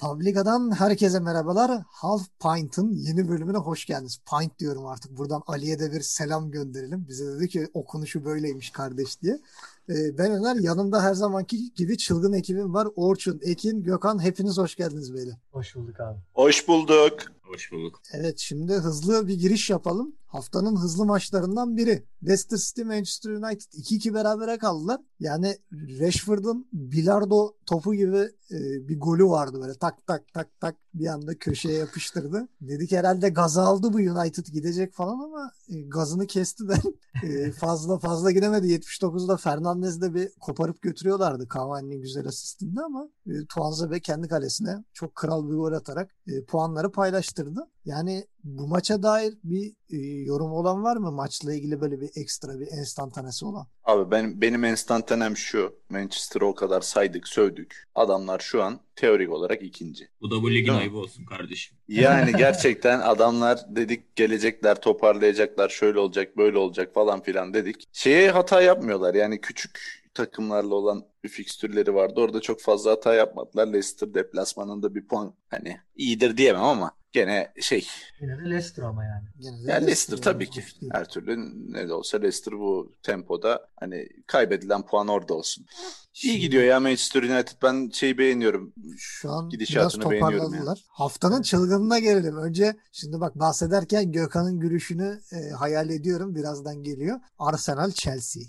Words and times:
Publica'dan 0.00 0.70
herkese 0.78 1.20
merhabalar. 1.20 1.82
Half 1.88 2.22
Pint'ın 2.42 2.92
yeni 2.92 3.28
bölümüne 3.28 3.56
hoş 3.56 3.86
geldiniz. 3.86 4.20
Pint 4.30 4.58
diyorum 4.58 4.86
artık. 4.86 5.18
Buradan 5.18 5.42
Ali'ye 5.46 5.78
de 5.78 5.92
bir 5.92 6.00
selam 6.00 6.50
gönderelim. 6.50 7.06
Bize 7.08 7.26
dedi 7.26 7.48
ki 7.48 7.68
okunuşu 7.74 8.24
böyleymiş 8.24 8.70
kardeş 8.70 9.22
diye. 9.22 9.40
Ee, 9.88 10.18
ben 10.18 10.32
Öner. 10.32 10.56
Yanımda 10.56 11.02
her 11.02 11.14
zamanki 11.14 11.74
gibi 11.74 11.98
çılgın 11.98 12.32
ekibim 12.32 12.74
var. 12.74 12.88
Orçun, 12.96 13.40
Ekin, 13.42 13.82
Gökhan. 13.82 14.22
Hepiniz 14.22 14.58
hoş 14.58 14.76
geldiniz 14.76 15.14
beyler. 15.14 15.36
Hoş 15.52 15.76
bulduk 15.76 16.00
abi. 16.00 16.18
Hoş 16.34 16.68
bulduk. 16.68 17.14
Hoş 17.54 17.72
bulduk. 17.72 18.00
Evet 18.12 18.38
şimdi 18.38 18.72
hızlı 18.72 19.28
bir 19.28 19.34
giriş 19.34 19.70
yapalım. 19.70 20.14
Haftanın 20.26 20.76
hızlı 20.76 21.06
maçlarından 21.06 21.76
biri. 21.76 22.04
Leicester 22.22 22.56
City 22.56 22.82
Manchester 22.82 23.30
United 23.30 23.72
2-2 23.72 24.14
berabere 24.14 24.58
kaldılar. 24.58 25.00
Yani 25.20 25.58
Rashford'un 25.72 26.68
bilardo 26.72 27.54
topu 27.66 27.94
gibi 27.94 28.28
e, 28.50 28.88
bir 28.88 29.00
golü 29.00 29.24
vardı 29.24 29.60
böyle 29.62 29.74
tak 29.74 30.06
tak 30.06 30.32
tak 30.34 30.60
tak 30.60 30.76
bir 30.94 31.06
anda 31.06 31.38
köşeye 31.38 31.78
yapıştırdı. 31.78 32.48
Dedik 32.60 32.92
herhalde 32.92 33.28
gazı 33.28 33.62
aldı 33.62 33.92
bu 33.92 33.96
United 33.96 34.46
gidecek 34.46 34.92
falan 34.92 35.18
ama 35.18 35.52
e, 35.68 35.80
gazını 35.80 36.26
kesti 36.26 36.68
de 36.68 36.74
e, 37.26 37.52
fazla 37.52 37.98
fazla 37.98 38.30
gidemedi. 38.30 38.66
79'da 38.66 39.36
Fernandez'de 39.36 40.14
bir 40.14 40.28
koparıp 40.40 40.82
götürüyorlardı 40.82 41.48
Cavani'nin 41.54 42.00
güzel 42.02 42.26
asistinde 42.26 42.80
ama 42.80 43.08
e, 43.26 43.46
Tuanzebe 43.46 44.00
kendi 44.00 44.28
kalesine 44.28 44.84
çok 44.92 45.14
kral 45.14 45.50
bir 45.50 45.54
gol 45.54 45.72
atarak 45.72 46.10
e, 46.26 46.44
puanları 46.44 46.90
paylaştırdı. 47.40 47.70
Yani 47.84 48.24
bu 48.44 48.66
maça 48.66 49.02
dair 49.02 49.34
bir 49.44 49.72
e, 49.90 49.96
yorum 50.24 50.52
olan 50.52 50.82
var 50.82 50.96
mı? 50.96 51.12
Maçla 51.12 51.54
ilgili 51.54 51.80
böyle 51.80 52.00
bir 52.00 52.10
ekstra 52.16 52.60
bir 52.60 52.66
enstantanesi 52.78 53.44
olan. 53.44 53.66
Abi 53.84 54.10
benim, 54.10 54.40
benim 54.40 54.64
enstantanem 54.64 55.36
şu. 55.36 55.74
Manchester'ı 55.90 56.46
o 56.46 56.54
kadar 56.54 56.80
saydık, 56.80 57.28
sövdük. 57.28 57.88
Adamlar 57.94 58.38
şu 58.38 58.62
an 58.62 58.80
teorik 58.96 59.30
olarak 59.30 59.62
ikinci. 59.62 60.08
Bu 60.20 60.30
da 60.30 60.42
bu 60.42 60.50
ligin 60.50 60.72
ayıbı 60.72 60.98
olsun 60.98 61.24
kardeşim. 61.24 61.76
Yani 61.88 62.32
gerçekten 62.38 63.00
adamlar 63.00 63.60
dedik 63.68 64.16
gelecekler, 64.16 64.80
toparlayacaklar, 64.80 65.68
şöyle 65.68 65.98
olacak, 65.98 66.36
böyle 66.36 66.58
olacak 66.58 66.94
falan 66.94 67.22
filan 67.22 67.54
dedik. 67.54 67.84
Şeye 67.92 68.30
hata 68.30 68.62
yapmıyorlar. 68.62 69.14
Yani 69.14 69.40
küçük 69.40 70.00
takımlarla 70.14 70.74
olan 70.74 71.04
bir 71.24 71.28
fikstürleri 71.28 71.94
vardı. 71.94 72.20
Orada 72.20 72.40
çok 72.40 72.60
fazla 72.60 72.90
hata 72.90 73.14
yapmadılar. 73.14 73.66
Leicester 73.66 74.14
deplasmanında 74.14 74.94
bir 74.94 75.06
puan 75.06 75.34
hani 75.48 75.80
iyidir 75.96 76.36
diyemem 76.36 76.62
ama 76.62 76.92
gene 77.12 77.52
şey 77.60 77.86
Yine 78.20 78.38
de 78.38 78.50
Leicester 78.50 78.82
ama 78.82 79.04
yani. 79.04 79.24
Gene 79.40 79.66
de 79.66 79.70
Ya 79.70 79.76
Leicester 79.76 80.16
yani, 80.16 80.24
tabii 80.24 80.50
ki. 80.50 80.64
değil. 80.80 80.92
Her 80.94 81.08
türlü 81.08 81.36
ne 81.72 81.88
de 81.88 81.92
olsa 81.94 82.18
Leicester 82.18 82.54
bu 82.54 82.94
tempoda 83.02 83.68
hani 83.80 84.08
kaybedilen 84.26 84.86
puan 84.86 85.08
orada 85.08 85.34
olsun. 85.34 85.66
İyi 86.14 86.14
Şimdi 86.14 86.40
gidiyor 86.40 86.62
ya 86.62 86.80
Manchester 86.80 87.22
United. 87.22 87.56
Ben 87.62 87.90
şeyi 87.92 88.18
beğeniyorum. 88.18 88.72
Şu 88.98 89.30
an 89.30 89.50
biraz 89.50 89.50
Gidişatını 89.50 90.10
beğeniyorum 90.10 90.38
toparladılar. 90.38 90.84
Haftanın 90.88 91.42
çılgınına 91.42 91.98
gelelim. 91.98 92.36
Önce 92.36 92.76
şimdi 92.92 93.20
bak 93.20 93.34
bahsederken 93.34 94.12
Gökhan'ın 94.12 94.60
gülüşünü 94.60 95.20
e, 95.32 95.50
hayal 95.50 95.90
ediyorum. 95.90 96.34
Birazdan 96.34 96.82
geliyor. 96.82 97.20
Arsenal 97.38 97.90
Chelsea. 97.90 98.42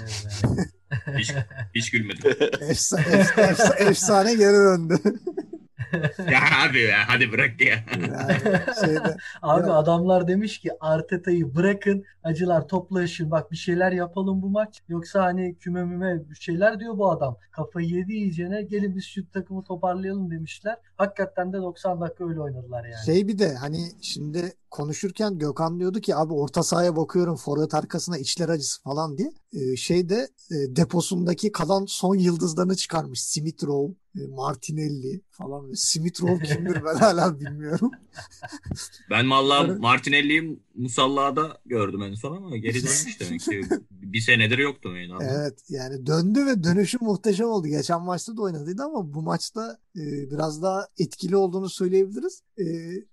Evet. 0.00 0.26
Hiç, 1.18 1.32
hiç 1.74 1.90
gülmedim. 1.90 2.32
Efsa, 2.60 3.00
efsa, 3.00 3.42
efsa, 3.42 3.74
efsane 3.74 4.34
geri 4.34 4.54
döndü. 4.54 4.98
Ya 6.32 6.40
abi 6.68 6.80
ya 6.80 6.98
hadi 7.06 7.32
bırak 7.32 7.60
ya. 7.60 7.84
Yani 7.92 8.40
şeyde, 8.84 9.16
Abi 9.42 9.68
Ya- 9.68 9.74
adamlar 9.74 10.28
demiş 10.28 10.58
ki 10.58 10.70
Arteta'yı 10.80 11.54
bırakın 11.54 12.04
acılar 12.22 12.68
toplaşın 12.68 13.30
bak 13.30 13.50
bir 13.52 13.56
şeyler 13.56 13.92
yapalım 13.92 14.42
bu 14.42 14.48
maç. 14.48 14.82
Yoksa 14.88 15.22
hani 15.22 15.56
küme 15.58 15.84
müme 15.84 16.30
bir 16.30 16.34
şeyler 16.34 16.80
diyor 16.80 16.98
bu 16.98 17.10
adam. 17.10 17.36
Kafayı 17.50 17.88
yedi 17.88 18.12
iyicene 18.12 18.62
gelin 18.62 18.96
biz 18.96 19.04
şu 19.04 19.30
takımı 19.30 19.64
toparlayalım 19.64 20.30
demişler. 20.30 20.76
Hakikaten 20.96 21.52
de 21.52 21.56
90 21.56 22.00
dakika 22.00 22.28
öyle 22.28 22.40
oynadılar 22.40 22.84
yani. 22.84 23.06
şey 23.06 23.28
bir 23.28 23.38
de 23.38 23.54
hani 23.54 23.78
şimdi 24.02 24.52
konuşurken 24.70 25.38
Gökhan 25.38 25.80
diyordu 25.80 26.00
ki 26.00 26.16
abi 26.16 26.32
orta 26.32 26.62
sahaya 26.62 26.96
bakıyorum 26.96 27.36
forvet 27.36 27.74
arkasına 27.74 28.18
içler 28.18 28.48
acısı 28.48 28.82
falan 28.82 29.18
diye. 29.18 29.30
Ee, 29.52 29.76
şeyde 29.76 30.28
e, 30.50 30.76
deposundaki 30.76 31.52
kalan 31.52 31.84
son 31.88 32.14
yıldızlarını 32.14 32.76
çıkarmış. 32.76 33.22
Smith 33.22 33.64
Rowe, 33.64 33.94
Martinelli 34.26 35.20
falan. 35.30 35.72
Smith 35.74 36.22
Rowe 36.22 36.44
kimdir 36.44 36.84
ben 36.84 36.94
hala 36.94 37.40
bilmiyorum. 37.40 37.90
Ben 39.10 39.30
vallahi 39.30 39.66
Evet. 39.70 39.80
Musalla'da 40.78 41.58
gördüm 41.66 42.02
en 42.02 42.14
son 42.14 42.36
ama 42.36 42.56
geri 42.56 42.74
dönmüş 42.74 43.20
demek 43.20 43.40
ki. 43.40 43.60
Bir 43.90 44.20
senedir 44.20 44.58
yoktu 44.58 44.88
yani 44.96 45.14
abi. 45.14 45.24
Evet 45.24 45.58
yani 45.68 46.06
döndü 46.06 46.46
ve 46.46 46.64
dönüşü 46.64 46.98
muhteşem 47.00 47.46
oldu. 47.48 47.66
Geçen 47.66 48.02
maçta 48.02 48.36
da 48.36 48.42
oynadıydı 48.42 48.82
ama 48.82 49.14
bu 49.14 49.22
maçta 49.22 49.78
e, 49.96 50.30
biraz 50.30 50.62
daha 50.62 50.86
etkili 50.98 51.36
olduğunu 51.36 51.68
söyleyebiliriz. 51.68 52.42
E, 52.58 52.64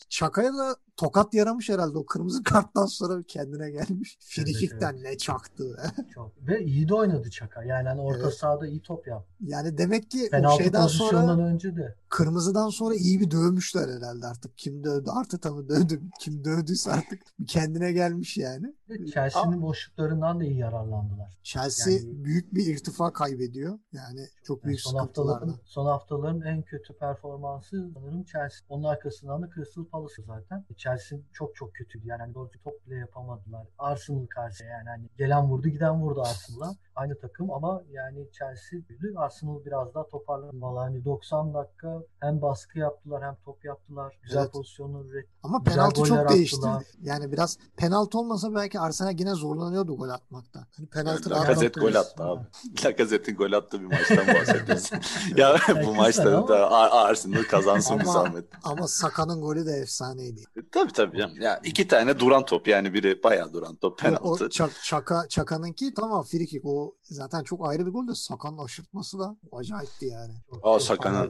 Çaka'ya 0.09 0.53
da 0.53 0.75
tokat 0.97 1.33
yaramış 1.33 1.69
herhalde 1.69 1.97
o 1.97 2.05
kırmızı 2.05 2.43
karttan 2.43 2.85
sonra 2.85 3.23
kendine 3.23 3.71
gelmiş. 3.71 4.17
Frikikten 4.21 5.03
ne 5.03 5.17
çaktı. 5.17 5.77
be. 5.77 6.03
Çok. 6.13 6.31
Ve 6.47 6.63
iyi 6.65 6.87
de 6.87 6.93
oynadı 6.93 7.29
Çaka. 7.29 7.63
Yani 7.63 7.87
hani 7.87 8.01
orta 8.01 8.19
Evet. 8.23 8.33
sahada 8.33 8.67
iyi 8.67 8.81
top 8.81 9.07
yaptı. 9.07 9.33
Yani 9.39 9.77
demek 9.77 10.11
ki 10.11 10.23
o 10.27 10.31
Penaltı 10.31 10.63
şeyden 10.63 10.87
sonra 10.87 11.37
önce 11.47 11.75
de. 11.75 11.95
kırmızıdan 12.09 12.69
sonra 12.69 12.95
iyi 12.95 13.19
bir 13.19 13.31
dövmüşler 13.31 13.89
herhalde 13.97 14.27
artık. 14.27 14.57
Kim 14.57 14.83
dövdü? 14.83 15.09
Arteta 15.09 15.51
mı 15.51 15.69
dövdü? 15.69 16.01
Kim 16.19 16.45
dövdüyse 16.45 16.91
artık 16.91 17.19
bir 17.39 17.45
kendine 17.59 17.91
gelmiş 17.91 18.37
yani. 18.37 18.75
Chelsea'nin 19.13 19.61
boşluklarından 19.61 20.39
da 20.39 20.43
iyi 20.43 20.57
yararlandılar. 20.57 21.37
Chelsea 21.43 21.93
Yani- 21.93 22.23
büyük 22.23 22.53
bir 22.55 22.65
irtifa 22.67 23.13
kaybediyor. 23.13 23.79
Yani 23.91 24.19
çok 24.43 24.57
Yani 24.57 24.67
büyük 24.67 24.81
son 24.81 24.97
haftaların, 24.99 25.55
son 25.65 25.85
haftaların 25.85 26.41
en 26.41 26.61
kötü 26.61 26.93
performansı 26.97 27.89
sanırım 27.93 28.23
Chelsea. 28.23 28.59
Onun 28.69 28.83
arkasından 28.83 29.41
da 29.41 29.49
Crystal 29.55 29.85
Palace 29.85 30.23
zaten. 30.27 30.65
Chelsea 30.77 31.19
çok 31.33 31.55
çok 31.55 31.73
kötüydü. 31.73 32.07
Yani 32.07 32.19
hani 32.21 32.33
doğru 32.33 32.49
top 32.63 32.85
bile 32.87 32.95
yapamadılar. 32.95 33.67
Arsenal 33.77 34.25
karşı 34.25 34.63
yani 34.63 34.89
hani 34.89 35.09
gelen 35.17 35.43
vurdu 35.49 35.67
giden 35.67 36.01
vurdu 36.01 36.21
Arsenal'a. 36.21 36.75
Aynı 36.95 37.19
takım 37.19 37.51
ama 37.51 37.83
yani 37.91 38.27
Chelsea 38.31 38.79
büyüdü. 38.89 39.13
Arsenal 39.17 39.65
biraz 39.65 39.93
daha 39.93 40.07
toparladı. 40.07 40.61
Vallahi 40.61 40.83
hani 40.83 41.05
90 41.05 41.53
dakika 41.53 42.01
hem 42.19 42.41
baskı 42.41 42.79
yaptılar 42.79 43.23
hem 43.23 43.35
top 43.45 43.65
yaptılar. 43.65 44.19
Güzel 44.23 44.41
Evet. 44.41 44.51
pozisyonlar 44.53 45.05
üretti. 45.05 45.29
Ama 45.43 45.63
penaltı 45.63 46.03
çok 46.03 46.29
değişti. 46.29 46.67
Yani 47.01 47.31
biraz 47.31 47.44
penaltı 47.77 48.19
olmasa 48.19 48.55
belki 48.55 48.79
Arsenal 48.79 49.19
yine 49.19 49.33
zorlanıyordu 49.35 49.97
gol 49.97 50.09
atmakta. 50.09 50.67
Hani 50.77 50.87
penaltı 50.87 51.29
rahat 51.29 51.49
Lacazette 51.49 51.81
gol 51.81 51.95
attı 51.95 52.23
abi. 52.23 52.43
Lacazette'in 52.85 53.35
gol 53.35 53.51
attığı 53.51 53.81
bir 53.81 53.85
maçtan 53.85 54.27
bahsediyorsun. 54.27 54.99
ya 55.37 55.57
bu 55.85 55.95
maçta 55.95 56.47
da 56.47 56.71
Ar- 56.71 57.09
Arsenal 57.09 57.43
kazansın 57.43 57.99
bir 57.99 58.03
Ama- 58.03 58.13
zahmet. 58.13 58.45
Ama 58.63 58.87
Saka'nın 58.87 59.41
golü 59.41 59.65
de 59.65 59.71
efsaneydi. 59.71 60.43
Tabii 60.75 60.91
tabii 60.91 61.17
canım. 61.17 61.41
Ya 61.41 61.61
iki 61.63 61.87
tane 61.87 62.19
duran 62.19 62.45
top 62.45 62.67
yani 62.67 62.93
biri 62.93 63.23
bayağı 63.23 63.53
duran 63.53 63.75
top 63.75 63.93
O 63.93 63.95
penaltı. 63.95 64.49
Çak, 64.49 64.71
Çaka, 64.83 65.27
Çaka'nınki 65.29 65.93
tamam 65.93 66.23
free 66.23 66.45
kick. 66.45 66.65
O 66.65 66.95
zaten 67.03 67.43
çok 67.43 67.67
ayrı 67.69 67.85
bir 67.85 67.91
gol 67.91 68.07
de 68.07 68.15
Saka'nın 68.15 68.57
aşırtması 68.57 69.19
da 69.19 69.35
acayipti 69.51 70.05
yani. 70.05 70.33
Aa, 70.63 70.79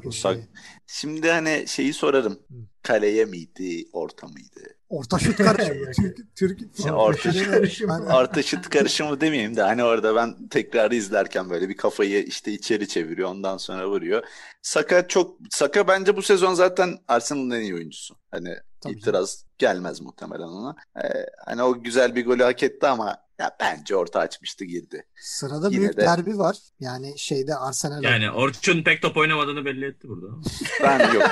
kötü. 0.01 0.17
Sak- 0.17 0.49
Şimdi 0.87 1.31
hani 1.31 1.65
şeyi 1.67 1.93
sorarım. 1.93 2.33
Hı. 2.33 2.53
Kaleye 2.83 3.25
miydi, 3.25 3.89
orta 3.93 4.27
mıydı? 4.27 4.61
Orta 4.89 5.19
şut 5.19 5.37
karışımı. 5.37 5.91
Türk, 5.95 6.35
Türk, 6.35 6.61
İşte 6.77 6.91
Orta 6.91 7.29
orta 7.29 7.33
şut 7.33 7.51
karışımı. 7.51 7.93
Artı 8.09 8.43
şut 8.43 8.69
karışımı 8.69 9.21
demeyeyim 9.21 9.55
de 9.55 9.61
hani 9.61 9.83
orada 9.83 10.15
ben 10.15 10.47
tekrarı 10.47 10.95
izlerken 10.95 11.49
böyle 11.49 11.69
bir 11.69 11.77
kafayı 11.77 12.23
işte 12.23 12.51
içeri 12.51 12.87
çeviriyor 12.87 13.29
ondan 13.29 13.57
sonra 13.57 13.89
vuruyor. 13.89 14.23
Saka 14.61 15.07
çok 15.07 15.37
Saka 15.49 15.87
bence 15.87 16.17
bu 16.17 16.21
sezon 16.21 16.53
zaten 16.53 16.97
Arsenal'ın 17.07 17.51
en 17.51 17.61
iyi 17.61 17.75
oyuncusu. 17.75 18.15
Hani 18.31 18.55
Tabii 18.85 18.97
itiraz 18.97 19.45
gelmez 19.57 20.01
muhtemelen 20.01 20.47
ona. 20.47 20.75
Ee, 20.97 21.25
hani 21.45 21.63
o 21.63 21.83
güzel 21.83 22.15
bir 22.15 22.25
golü 22.25 22.43
hak 22.43 22.63
etti 22.63 22.87
ama 22.87 23.17
ya 23.39 23.55
bence 23.59 23.95
orta 23.95 24.19
açmıştı 24.19 24.65
girdi. 24.65 25.05
Sırada 25.15 25.67
Yine 25.69 25.79
büyük 25.79 25.97
de- 25.97 26.01
derbi 26.01 26.37
var. 26.37 26.57
Yani 26.79 27.19
şeyde 27.19 27.55
Arsenal 27.55 28.03
Yani 28.03 28.31
Orçun 28.31 28.83
pek 28.83 29.01
top 29.01 29.17
oynamadığını 29.17 29.65
belli 29.65 29.85
etti 29.85 30.07
burada. 30.09 30.27
Ben 30.83 31.13
yok. 31.13 31.31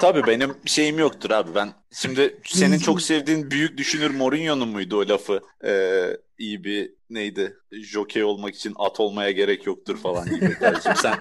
Tabii 0.00 0.26
benim 0.26 0.54
şeyim 0.64 0.98
yoktur 0.98 1.30
abi 1.30 1.54
ben. 1.54 1.72
Şimdi 1.92 2.40
senin 2.44 2.78
çok 2.78 3.02
sevdiğin 3.02 3.50
büyük 3.50 3.78
düşünür 3.78 4.10
Mourinho'nun 4.10 4.68
muydu 4.68 4.96
o 4.96 5.08
lafı? 5.08 5.40
Ee, 5.64 6.16
iyi 6.38 6.64
bir 6.64 6.92
neydi? 7.10 7.56
Jokey 7.72 8.24
olmak 8.24 8.54
için 8.54 8.74
at 8.78 9.00
olmaya 9.00 9.30
gerek 9.30 9.66
yoktur 9.66 9.96
falan 9.98 10.24
gibi. 10.34 10.54
Kardeşim 10.54 10.92
sen 10.96 11.14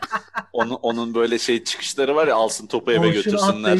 onun, 0.53 0.73
onun 0.75 1.15
böyle 1.15 1.39
şey 1.39 1.63
çıkışları 1.63 2.15
var 2.15 2.27
ya 2.27 2.35
alsın 2.35 2.67
topu 2.67 2.91
eve 2.91 2.99
Orçun 3.07 3.13
götürsünler. 3.13 3.79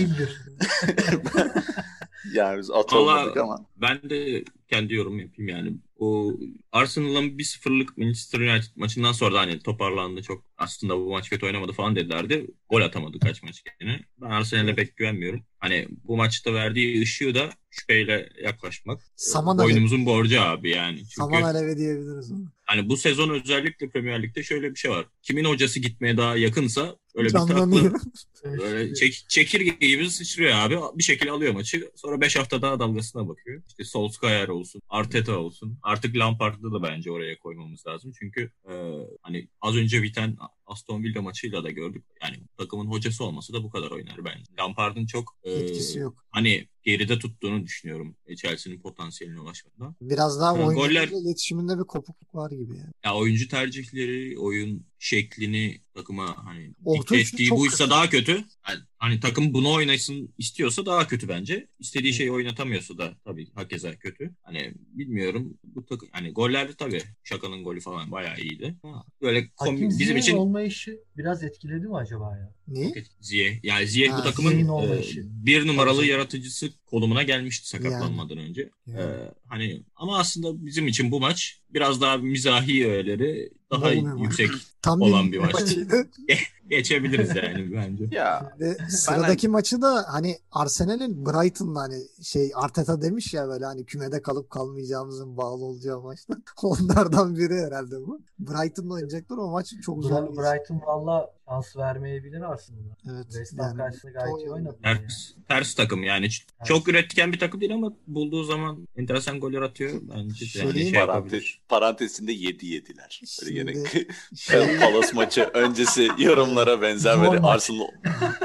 yani 2.34 2.60
biz 2.60 2.72
at 2.72 2.94
olmadık 2.94 3.38
ama. 3.38 3.66
Ben 3.76 4.10
de 4.10 4.44
kendi 4.68 4.94
yorum 4.94 5.20
yapayım 5.20 5.50
yani. 5.50 5.74
o 6.00 6.34
Arsenal'ın 6.72 7.38
1-0'lık 7.38 7.98
Manchester 7.98 8.40
United 8.40 8.72
maçından 8.76 9.12
sonra 9.12 9.36
da 9.36 9.40
hani 9.40 9.60
toparlandı 9.60 10.22
çok 10.22 10.47
aslında 10.58 10.98
bu 10.98 11.10
maç 11.12 11.30
kötü 11.30 11.46
oynamadı 11.46 11.72
falan 11.72 11.96
dedilerdi. 11.96 12.48
Gol 12.70 12.82
atamadı 12.82 13.20
kaç 13.20 13.44
maç 13.44 13.64
kendine. 13.64 14.00
Ben 14.22 14.30
Arsenal'e 14.30 14.76
pek 14.76 14.98
güvenmiyorum. 14.98 15.44
Hani 15.60 15.88
bu 16.04 16.18
maçta 16.18 16.54
verdiği 16.54 17.02
ışığı 17.02 17.36
da 17.36 17.50
şüpheyle 17.70 18.30
yaklaşmak. 18.44 19.02
Saman 19.16 19.58
alevi. 19.58 19.66
Oyunumuzun 19.68 20.06
borcu 20.06 20.42
abi 20.42 20.70
yani. 20.70 20.98
Çünkü 20.98 21.10
Saman 21.16 21.42
alevi 21.42 21.78
diyebiliriz 21.78 22.32
onu. 22.32 22.52
hani 22.66 22.90
bu 22.90 22.98
sezon 22.98 23.30
özellikle 23.30 23.90
Premier 23.90 24.24
Lig'de 24.24 24.44
şöyle 24.44 24.72
bir 24.72 24.80
şey 24.80 24.92
var. 24.92 25.06
Kimin 25.22 25.46
hocası 25.46 25.80
gitmeye 25.80 26.18
daha 26.18 26.38
yakınsa 26.38 26.96
öyle 27.16 27.28
bir 27.28 27.34
tatlı 27.34 27.94
Böyle 28.44 28.94
çek, 28.94 29.26
çekirge 29.30 29.88
gibi 29.88 30.10
sıçrıyor 30.10 30.52
abi. 30.56 30.78
Bir 30.96 31.04
şekilde 31.04 31.32
alıyor 31.32 31.54
maçı. 31.54 31.92
Sonra 31.96 32.22
5 32.22 32.36
hafta 32.36 32.62
daha 32.62 32.80
dalgasına 32.80 33.28
bakıyor. 33.28 33.62
İşte 33.68 33.84
Solskjaer 33.84 34.48
olsun, 34.48 34.82
Arteta 34.90 35.38
olsun. 35.38 35.80
Artık 35.84 36.16
Lampard'ı 36.18 36.72
da 36.74 36.84
bence 36.84 37.12
oraya 37.12 37.40
koymamız 37.40 37.88
lazım. 37.88 38.12
Çünkü 38.20 38.52
e, 38.70 38.74
hani 39.22 39.48
az 39.62 39.76
önce 39.76 40.04
biten 40.04 40.38
Aston 40.66 41.04
Villa 41.04 41.22
maçıyla 41.22 41.64
da 41.64 41.72
gördük. 41.72 42.06
Yani 42.24 42.38
takımın 42.58 42.88
hocası 42.88 43.24
olması 43.24 43.54
da 43.54 43.64
bu 43.64 43.70
kadar 43.70 43.92
oynar 43.92 44.26
bence. 44.26 44.44
Lampard'ın 44.60 45.06
çok 45.06 45.38
e, 45.44 45.52
Etkisi 45.52 46.00
yok. 46.00 46.26
hani 46.32 46.68
geride 46.88 47.20
tuttuğunu 47.20 47.64
düşünüyorum 47.66 48.16
Chelsea'nin 48.38 48.80
potansiyeline 48.80 49.40
ulaşmada. 49.40 49.96
Biraz 50.02 50.40
daha 50.40 50.50
Ha, 50.50 50.54
oyuncularla 50.66 51.04
goller- 51.06 51.22
iletişiminde 51.22 51.78
bir 51.80 51.84
kopukluk 51.84 52.36
var 52.36 52.52
gibi 52.52 52.78
yani. 52.78 52.92
Ya 53.06 53.16
oyuncu 53.16 53.48
tercihleri, 53.48 54.40
oyun 54.40 54.86
şeklini 55.00 55.82
takıma 55.94 56.46
hani 56.46 56.74
dikte 56.96 57.18
ettiği 57.20 57.50
buysa 57.52 57.78
kötü. 57.78 57.90
daha 57.90 58.10
kötü. 58.10 58.32
Yani, 58.70 58.80
hani 58.98 59.20
takım 59.20 59.54
bunu 59.54 59.74
oynasın 59.74 60.34
istiyorsa 60.38 60.86
daha 60.86 61.08
kötü 61.08 61.28
bence. 61.30 61.68
İstediği 61.80 62.14
şeyi 62.14 62.32
oynatamıyorsa 62.32 62.98
da 62.98 63.14
tabii 63.26 63.48
hakeza 63.54 63.96
kötü. 63.96 64.32
Hani 64.42 64.74
bilmiyorum 64.78 65.58
bu 65.64 65.86
takım 65.86 66.10
hani 66.12 66.32
gollerde 66.32 66.74
tabii 66.74 67.02
Şaka'nın 67.24 67.64
golü 67.64 67.80
falan 67.80 68.12
bayağı 68.12 68.38
iyiydi. 68.40 68.76
Böyle 69.22 69.50
komik 69.56 70.00
bizim 70.00 70.18
için 70.18 70.38
olmayışı 70.38 71.00
biraz 71.18 71.44
etkiledi 71.44 71.88
mi 71.88 71.96
acaba 71.98 72.38
ya? 72.38 72.54
Niye? 72.68 72.94
Ziyeh 73.22 73.60
yani 73.64 73.88
Ziyeh 73.88 74.12
Ha, 74.12 74.18
bu 74.20 74.24
takımın 74.24 74.52
e, 74.84 75.14
bir 75.46 75.68
numaralı 75.68 76.06
yaratıcısı 76.06 76.72
konumuna 76.86 77.24
gelmişti 77.24 77.68
sakatlanmadan 77.68 78.38
önce. 78.38 78.70
Yani. 78.88 79.00
Ee, 79.00 79.32
hani 79.50 79.84
ama 79.96 80.20
aslında 80.20 80.66
bizim 80.66 80.88
için 80.88 81.12
bu 81.12 81.20
maç 81.20 81.60
biraz 81.70 82.02
daha 82.02 82.18
mizahi 82.18 82.88
öğeleri 82.88 83.50
daha 83.72 83.82
Bol 83.86 83.92
bir 83.92 84.02
maç. 84.02 84.22
yüksek 84.22 84.50
Tam 84.82 85.02
olan 85.02 85.32
bir 85.32 85.40
maçtı. 85.40 86.08
geçebiliriz 86.70 87.30
yani 87.36 87.74
bence. 87.74 88.08
Ya 88.12 88.54
Ve 88.60 88.78
sıradaki 88.90 89.48
maçı 89.48 89.82
da 89.82 90.06
hani 90.08 90.38
Arsenal'in 90.52 91.26
Brighton'la 91.26 91.82
hani 91.82 91.96
şey 92.24 92.52
Arteta 92.56 93.02
demiş 93.02 93.34
ya 93.34 93.48
böyle 93.48 93.66
hani 93.66 93.86
kümede 93.86 94.22
kalıp 94.22 94.50
kalmayacağımızın 94.50 95.38
bağlı 95.38 95.66
olacağı 95.66 96.02
maçta. 96.02 96.34
Onlardan 96.64 97.36
biri 97.38 97.54
herhalde 97.66 97.96
bu. 98.08 98.22
Brighton'la 98.40 98.94
oynayacaklar 98.94 99.38
o 99.38 99.48
maç 99.52 99.74
çok 99.82 100.04
zor. 100.04 100.28
Brighton 100.38 100.82
valla 100.88 101.34
şans 101.50 101.78
vermeyebilir 101.78 102.42
Arsenal'a. 102.42 102.98
Evet. 103.12 103.24
West 103.26 103.60
Ham 103.60 103.68
yani 103.68 103.78
karşısında 103.78 104.12
gayet 104.12 104.38
iyi 104.40 104.52
oynadı. 104.52 104.78
yani. 104.84 104.98
Ters, 104.98 105.32
ters 105.48 105.76
takım 105.76 106.04
yani. 106.04 106.26
Ç- 106.26 106.44
Çok 106.66 106.88
üretken 106.88 107.34
bir 107.34 107.40
takım 107.40 107.62
değil 107.62 107.74
ama 107.74 107.94
bulduğu 108.08 108.44
zaman 108.44 108.88
enteresan 108.98 109.40
goller 109.40 109.62
atıyor. 109.62 109.92
Bence 110.02 110.60
yani 110.60 110.74
Şeyin- 110.74 110.92
şey 110.92 111.00
parantez, 111.06 111.44
parantezinde 111.70 112.32
7 112.32 112.66
yediler. 112.66 113.22
Böyle 113.42 113.54
Şimdi 113.58 114.08
şey, 114.36 114.78
Palace 114.80 115.14
maçı 115.14 115.44
öncesi 115.54 116.08
yorumlara 116.18 116.82
benzer 116.82 117.22
böyle. 117.22 117.40
Arsenal 117.40 117.88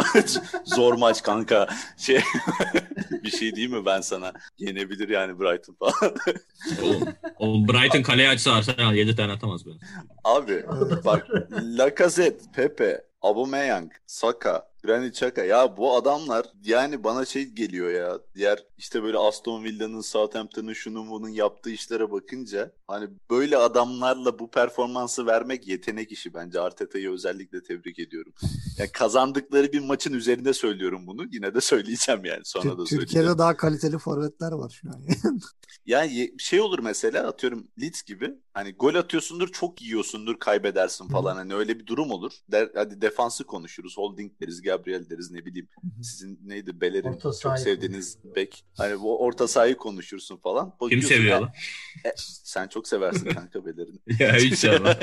zor 0.64 0.94
maç 0.94 1.22
kanka. 1.22 1.68
Şey 1.96 2.20
bir 3.24 3.30
şey 3.30 3.56
değil 3.56 3.70
mi 3.70 3.86
ben 3.86 4.00
sana? 4.00 4.32
Yenebilir 4.58 5.08
yani 5.08 5.40
Brighton 5.40 5.74
falan. 5.74 6.14
Oğlum, 6.82 7.08
oğlum 7.38 7.68
Brighton 7.68 8.02
kaleye 8.02 8.28
açsa 8.28 8.52
Arsenal 8.52 8.94
7 8.94 9.16
tane 9.16 9.32
atamaz 9.32 9.66
ben. 9.66 9.78
Abi 10.24 10.64
bak 11.04 11.26
Lacazette, 11.78 12.44
Pepe, 12.54 13.04
Aubameyang, 13.22 13.92
Saka, 14.06 14.71
Granit 14.84 15.14
Xhaka 15.14 15.44
ya 15.44 15.76
bu 15.76 15.96
adamlar 15.96 16.46
yani 16.64 17.04
bana 17.04 17.24
şey 17.24 17.44
geliyor 17.44 17.90
ya 17.90 18.18
diğer 18.34 18.64
işte 18.78 19.02
böyle 19.02 19.18
Aston 19.18 19.64
Villa'nın 19.64 20.00
Southampton'ın 20.00 20.72
şunun 20.72 21.10
bunun 21.10 21.28
yaptığı 21.28 21.70
işlere 21.70 22.10
bakınca 22.10 22.72
hani 22.86 23.08
böyle 23.30 23.56
adamlarla 23.56 24.38
bu 24.38 24.50
performansı 24.50 25.26
vermek 25.26 25.68
yetenek 25.68 26.12
işi 26.12 26.34
bence 26.34 26.60
Arteta'yı 26.60 27.10
özellikle 27.10 27.62
tebrik 27.62 27.98
ediyorum. 27.98 28.32
Ya 28.78 28.92
kazandıkları 28.92 29.72
bir 29.72 29.80
maçın 29.80 30.12
üzerinde 30.12 30.52
söylüyorum 30.52 31.06
bunu 31.06 31.26
yine 31.32 31.54
de 31.54 31.60
söyleyeceğim 31.60 32.24
yani 32.24 32.42
sonra 32.44 32.64
da 32.64 32.68
Tür- 32.68 32.86
söyleyeceğim. 32.86 33.00
Türkiye'de 33.06 33.38
daha 33.38 33.56
kaliteli 33.56 33.98
forvetler 33.98 34.52
var 34.52 34.80
şu 34.82 34.88
an. 34.88 35.02
Yani 35.86 36.34
şey 36.38 36.60
olur 36.60 36.78
mesela 36.78 37.28
atıyorum 37.28 37.68
Leeds 37.80 38.02
gibi 38.02 38.34
hani 38.54 38.72
gol 38.72 38.94
atıyorsundur 38.94 39.48
çok 39.48 39.82
yiyorsundur 39.82 40.38
kaybedersin 40.38 41.08
falan 41.08 41.36
hani 41.36 41.54
öyle 41.54 41.78
bir 41.78 41.86
durum 41.86 42.10
olur. 42.10 42.32
Der, 42.48 42.70
hadi 42.74 43.00
defansı 43.00 43.44
konuşuruz 43.44 43.96
holding 43.98 44.32
deriz 44.40 44.62
Gabriel 44.76 45.10
deriz 45.10 45.30
ne 45.30 45.44
bileyim 45.44 45.68
sizin 46.02 46.40
neydi 46.44 46.80
Beler'in 46.80 47.08
Orta 47.08 47.32
çok 47.42 47.58
sevdiğiniz 47.58 48.18
bek 48.36 48.64
hani 48.76 49.00
bu 49.00 49.24
orta 49.24 49.48
sahayı 49.48 49.76
konuşursun 49.76 50.36
falan. 50.36 50.74
Kim 50.88 51.02
seviyor 51.02 51.40
lan? 51.40 51.50
Sen 52.44 52.68
çok 52.68 52.88
seversin 52.88 53.30
kanka 53.30 53.66
Beler'ini. 53.66 53.98
ya 54.22 54.38
inşallah. 54.38 55.00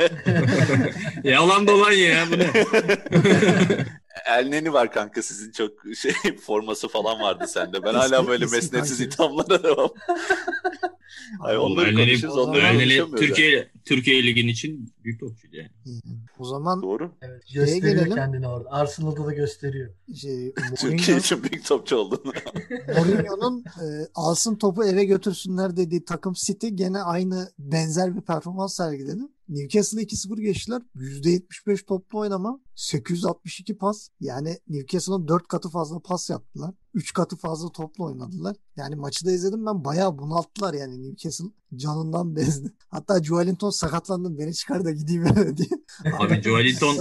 Yalan 1.24 1.68
dolan 1.68 1.92
ya 1.92 2.26
bu 2.32 2.40
ne? 2.40 2.50
Elneni 4.26 4.74
var 4.74 4.92
kanka 4.92 5.22
sizin 5.22 5.52
çok 5.52 5.72
şey 5.98 6.14
forması 6.42 6.88
falan 6.88 7.20
vardı 7.20 7.46
sende. 7.48 7.84
Ben 7.84 7.94
hala 7.94 8.28
böyle 8.28 8.46
mesnetsiz 8.46 9.02
ithamlara 9.02 9.64
devam. 9.64 9.90
Ay, 11.42 11.58
Oğlum, 11.58 11.72
onları 11.72 11.90
Elneni- 11.90 11.96
konuşuruz 12.10 12.38
onları 12.38 12.62
Elneni. 12.62 13.16
Türkiye 13.16 13.72
Türkiye 13.86 14.24
Ligi'nin 14.24 14.48
için 14.52 14.94
büyük 15.04 15.20
topçuydu 15.20 15.56
yani. 15.56 15.70
O 16.40 16.46
zaman 16.46 16.82
Doğru. 16.82 17.12
Evet, 17.22 17.44
gösteriyor 17.54 17.96
gelelim. 17.96 18.16
kendini 18.16 18.48
orada. 18.48 18.70
Arsenal'da 18.72 19.26
da 19.26 19.34
gösteriyor. 19.34 19.94
şey, 20.22 20.54
Türkiye 20.80 21.18
için 21.18 21.44
büyük 21.44 21.66
topçu 21.66 21.96
oldun. 21.96 22.22
Mourinho'nun 22.98 23.64
e, 23.64 23.86
alsın 24.16 24.56
topu 24.56 24.84
eve 24.86 25.06
götürsünler 25.06 25.78
dediği 25.78 26.06
takım 26.06 26.34
City 26.34 26.68
gene 26.68 27.02
aynı 27.02 27.52
benzer 27.60 28.16
bir 28.16 28.22
performans 28.22 28.76
sergiledi. 28.76 29.22
Newcastle'ı 29.50 30.02
2-0 30.04 30.42
geçtiler. 30.42 30.82
%75 30.96 31.86
toplu 31.86 32.20
oynama. 32.20 32.60
862 32.76 33.78
pas. 33.78 34.10
Yani 34.20 34.58
Newcastle'ın 34.68 35.28
4 35.28 35.48
katı 35.48 35.70
fazla 35.70 36.00
pas 36.00 36.30
yaptılar. 36.30 36.74
3 36.94 37.14
katı 37.14 37.36
fazla 37.36 37.72
toplu 37.72 38.06
oynadılar. 38.06 38.56
Yani 38.78 38.96
maçı 38.96 39.26
da 39.26 39.32
izledim 39.32 39.66
ben 39.66 39.86
bayağı 39.86 40.18
bunalttılar 40.18 40.74
yani 40.74 41.04
Newcastle 41.04 41.46
canından 41.76 42.36
bezdi. 42.36 42.74
Hatta 42.90 43.24
Joelinton 43.24 43.70
sakatlandım 43.70 44.40
beni 44.40 44.54
çıkar 44.54 44.86
da 44.86 44.92
gideyim 44.92 45.26
eve 45.28 45.58
diye. 45.58 45.70
Abi 46.20 46.42
Joelinton. 46.42 46.98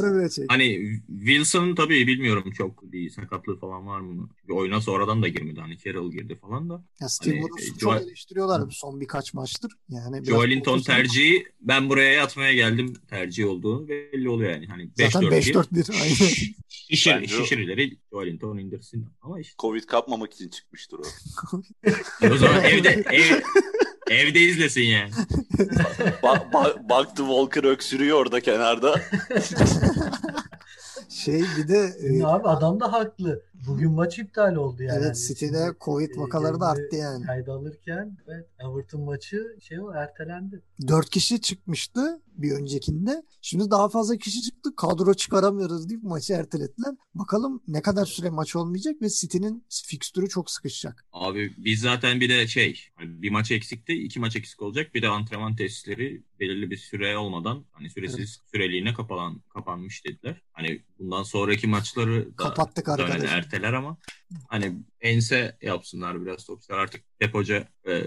Hani 0.48 1.00
Wilson 1.06 1.74
tabii 1.74 2.06
bilmiyorum 2.06 2.50
çok 2.50 2.92
bir 2.92 3.10
sakatlığı 3.10 3.58
falan 3.58 3.86
var 3.86 4.00
mı? 4.00 4.28
Çünkü 4.40 4.52
oyuna 4.52 4.80
sonradan 4.80 5.22
da 5.22 5.28
girmedi. 5.28 5.60
Hani 5.60 5.78
Carroll 5.78 6.10
girdi 6.10 6.38
falan 6.40 6.70
da. 6.70 6.84
Ya 7.00 7.08
Steve 7.08 7.40
hani, 7.40 7.48
Bruce'u 7.50 7.74
e, 7.74 7.78
çok 7.78 8.02
eleştiriyorlar 8.02 8.70
son 8.70 9.00
birkaç 9.00 9.34
maçtır. 9.34 9.72
Yani 9.88 10.24
Joelinton 10.24 10.80
tercihi 10.80 11.44
ben 11.60 11.88
buraya 11.88 12.12
yatmaya 12.12 12.54
geldim 12.54 12.94
tercih 13.10 13.46
olduğu 13.46 13.88
belli 13.88 14.28
oluyor 14.28 14.50
yani. 14.50 14.66
Hani 14.66 14.90
5 14.98 15.12
Zaten 15.12 15.30
4 15.30 15.46
5-4-1 15.46 16.02
aynen. 16.02 16.14
Şişir, 16.68 17.26
şişirileri 17.26 17.98
Joelinton 18.12 18.58
indirsin. 18.58 19.06
Ama 19.22 19.40
işte 19.40 19.54
Covid 19.58 19.77
kapmamak 19.86 20.32
için 20.34 20.48
çıkmıştır 20.48 20.98
o. 20.98 21.02
o 22.32 22.36
zaman 22.36 22.64
evde 22.64 22.88
ev, 23.10 23.40
evde 24.10 24.40
izlesin 24.40 24.82
yani. 24.82 25.10
Ba- 26.22 26.50
ba- 26.52 26.88
baktı 26.88 27.16
Walker 27.16 27.64
öksürüyor 27.64 28.18
orada 28.18 28.40
kenarda. 28.40 29.00
şey 31.08 31.42
bir 31.56 31.68
de 31.68 31.96
e, 32.02 32.24
abi 32.24 32.48
adam 32.48 32.80
da 32.80 32.92
haklı. 32.92 33.42
Bugün 33.66 33.92
maç 33.92 34.18
iptal 34.18 34.54
oldu 34.54 34.82
yani. 34.82 34.98
evet 35.02 35.16
City'de 35.28 35.64
şimdi, 35.64 35.78
Covid 35.80 36.10
e, 36.10 36.20
vakaları 36.20 36.60
da 36.60 36.66
arttı 36.66 36.96
yani. 36.96 37.26
Kayda 37.26 37.52
alırken 37.52 38.18
evet, 38.28 38.46
Everton 38.58 39.00
maçı 39.00 39.56
şey 39.60 39.80
o 39.80 39.92
ertelendi. 39.92 40.62
4 40.88 41.10
kişi 41.10 41.40
çıkmıştı 41.40 42.22
bir 42.38 42.52
öncekinde. 42.52 43.22
Şimdi 43.42 43.70
daha 43.70 43.88
fazla 43.88 44.16
kişi 44.16 44.42
çıktı. 44.42 44.76
Kadro 44.76 45.14
çıkaramıyoruz 45.14 45.88
deyip 45.88 46.02
maçı 46.02 46.32
ertelediler. 46.32 46.94
Bakalım 47.14 47.62
ne 47.68 47.82
kadar 47.82 48.06
süre 48.06 48.30
maç 48.30 48.56
olmayacak 48.56 49.02
ve 49.02 49.08
City'nin 49.08 49.64
fikstürü 49.86 50.28
çok 50.28 50.50
sıkışacak. 50.50 51.04
Abi 51.12 51.54
biz 51.58 51.80
zaten 51.80 52.20
bir 52.20 52.28
de 52.28 52.46
şey 52.46 52.88
hani 52.94 53.22
bir 53.22 53.30
maç 53.30 53.50
eksikti 53.50 53.92
iki 53.92 54.20
maç 54.20 54.36
eksik 54.36 54.62
olacak 54.62 54.94
bir 54.94 55.02
de 55.02 55.08
antrenman 55.08 55.56
testleri 55.56 56.22
belirli 56.40 56.70
bir 56.70 56.76
süre 56.76 57.16
olmadan 57.16 57.64
hani 57.72 57.90
süresiz 57.90 58.40
süreliğine 58.52 58.94
kapanan 58.94 59.42
kapanmış 59.48 60.04
dediler. 60.04 60.42
Hani 60.52 60.82
bundan 60.98 61.22
sonraki 61.22 61.66
maçları 61.66 62.26
da 62.26 62.36
Kapattık 62.36 62.88
arkadaşlar. 62.88 63.47
Erteler 63.48 63.72
ama 63.72 63.96
hani 64.48 64.72
ense 65.00 65.56
yapsınlar 65.62 66.26
biraz 66.26 66.46
topçular 66.46 66.78
artık 66.78 67.02
Pep 67.18 67.34
Hoca 67.34 67.68
e, 67.88 68.02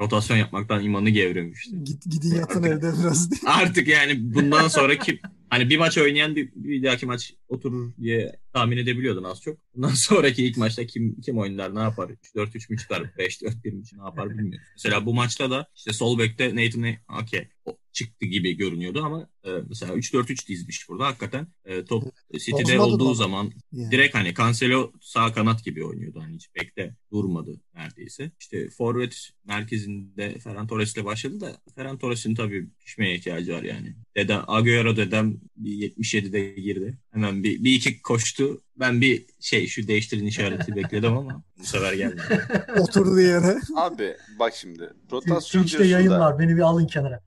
rotasyon 0.00 0.36
yapmaktan 0.36 0.84
imanı 0.84 1.10
gevremişti. 1.10 1.84
Git, 1.84 2.04
gidin 2.10 2.34
yatın 2.34 2.62
Artık- 2.62 2.72
evde 2.84 2.98
biraz 3.00 3.30
diye. 3.30 3.40
Artık 3.52 3.88
yani 3.88 4.34
bundan 4.34 4.68
sonraki 4.68 5.20
hani 5.50 5.70
bir 5.70 5.78
maç 5.78 5.98
oynayan 5.98 6.36
bir, 6.36 6.50
bir 6.54 6.82
dahaki 6.82 7.06
maç 7.06 7.34
oturur 7.48 7.92
diye 8.00 8.36
tahmin 8.52 8.76
edebiliyordun 8.76 9.24
az 9.24 9.42
çok. 9.42 9.58
Bundan 9.74 9.88
sonraki 9.94 10.46
ilk 10.46 10.56
maçta 10.56 10.86
kim 10.86 11.20
kim 11.20 11.38
oynar 11.38 11.74
ne 11.74 11.80
yapar? 11.80 12.10
3-4-3 12.34 12.72
mü 12.72 12.78
çıkar? 12.78 13.02
5-4-1 13.02 13.72
mi 13.72 13.82
ne 13.98 14.04
yapar 14.04 14.30
bilmiyorum. 14.30 14.66
Mesela 14.76 15.06
bu 15.06 15.14
maçta 15.14 15.50
da 15.50 15.66
işte 15.74 15.92
sol 15.92 16.18
bekte 16.18 16.56
Nathan 16.56 16.96
Ake 17.08 17.48
çıktı 17.96 18.26
gibi 18.26 18.56
görünüyordu 18.56 19.02
ama 19.04 19.28
e, 19.44 19.50
mesela 19.68 19.94
3-4-3 19.94 20.48
dizmiş 20.48 20.88
burada. 20.88 21.06
Hakikaten 21.06 21.46
e, 21.64 21.84
top 21.84 22.04
City'de 22.32 22.78
Bozmadı 22.78 22.82
olduğu 22.82 23.10
da. 23.10 23.14
zaman 23.14 23.52
Yani. 23.72 23.90
direkt 23.90 24.14
hani 24.14 24.34
Cancelo 24.34 24.92
sağ 25.00 25.32
kanat 25.32 25.64
gibi 25.64 25.84
oynuyordu. 25.84 26.20
Hani 26.20 26.34
hiç 26.34 26.54
bekte 26.54 26.94
durmadı 27.12 27.60
neredeyse. 27.74 28.30
İşte 28.40 28.70
forvet 28.70 29.30
merkezinde 29.44 30.38
Ferran 30.38 30.66
Torres'le 30.66 31.04
başladı 31.04 31.40
da 31.40 31.60
Ferran 31.74 31.98
Torres'in 31.98 32.34
tabii 32.34 32.68
pişmeye 32.84 33.14
ihtiyacı 33.14 33.52
var 33.52 33.62
yani. 33.62 33.94
Dedem, 34.16 34.44
Agüero 34.46 34.96
dedem 34.96 35.40
bir 35.56 35.90
77'de 35.90 36.60
girdi. 36.60 36.98
Hemen 37.12 37.42
bir, 37.42 37.64
bir 37.64 37.72
iki 37.72 38.02
koştu. 38.02 38.62
Ben 38.80 39.00
bir 39.00 39.26
şey 39.40 39.66
şu 39.66 39.88
değiştirin 39.88 40.26
işareti 40.26 40.76
bekledim 40.76 41.16
ama 41.16 41.42
bu 41.58 41.64
sefer 41.64 41.92
gelmedi. 41.92 42.42
Oturduğu 42.78 43.20
yere. 43.20 43.58
Abi 43.76 44.16
bak 44.38 44.54
şimdi 44.54 44.92
rotasyon 45.12 45.62
Twitch'te 45.62 45.86
yayın 45.86 46.10
var. 46.10 46.38
Beni 46.38 46.56
bir 46.56 46.60
alın 46.60 46.86
kenara. 46.86 47.22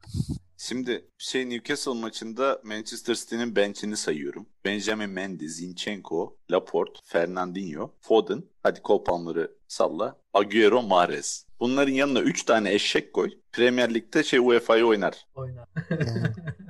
Şimdi 0.58 1.06
şey 1.18 1.50
Newcastle 1.50 1.94
maçında 1.94 2.62
Manchester 2.64 3.16
City'nin 3.16 3.56
bench'ini 3.56 3.98
sayıyorum. 3.98 4.46
Benjamin 4.66 5.10
Mendy, 5.10 5.48
Zinchenko, 5.48 6.38
Laporte, 6.52 7.00
Fernandinho, 7.04 7.94
Foden, 8.02 8.44
hadi 8.64 8.82
kol 8.82 9.04
palmları 9.04 9.52
salla, 9.68 10.18
Agüero, 10.34 10.82
Mahrez. 10.82 11.46
Bunların 11.60 11.92
yanına 11.92 12.20
3 12.20 12.44
tane 12.44 12.74
eşek 12.74 13.14
koy. 13.14 13.32
Premier 13.52 13.94
Lig'de 13.94 14.24
şey 14.24 14.40
UEFA'yı 14.40 14.86
oynar. 14.86 15.28
Oyna. 15.36 15.66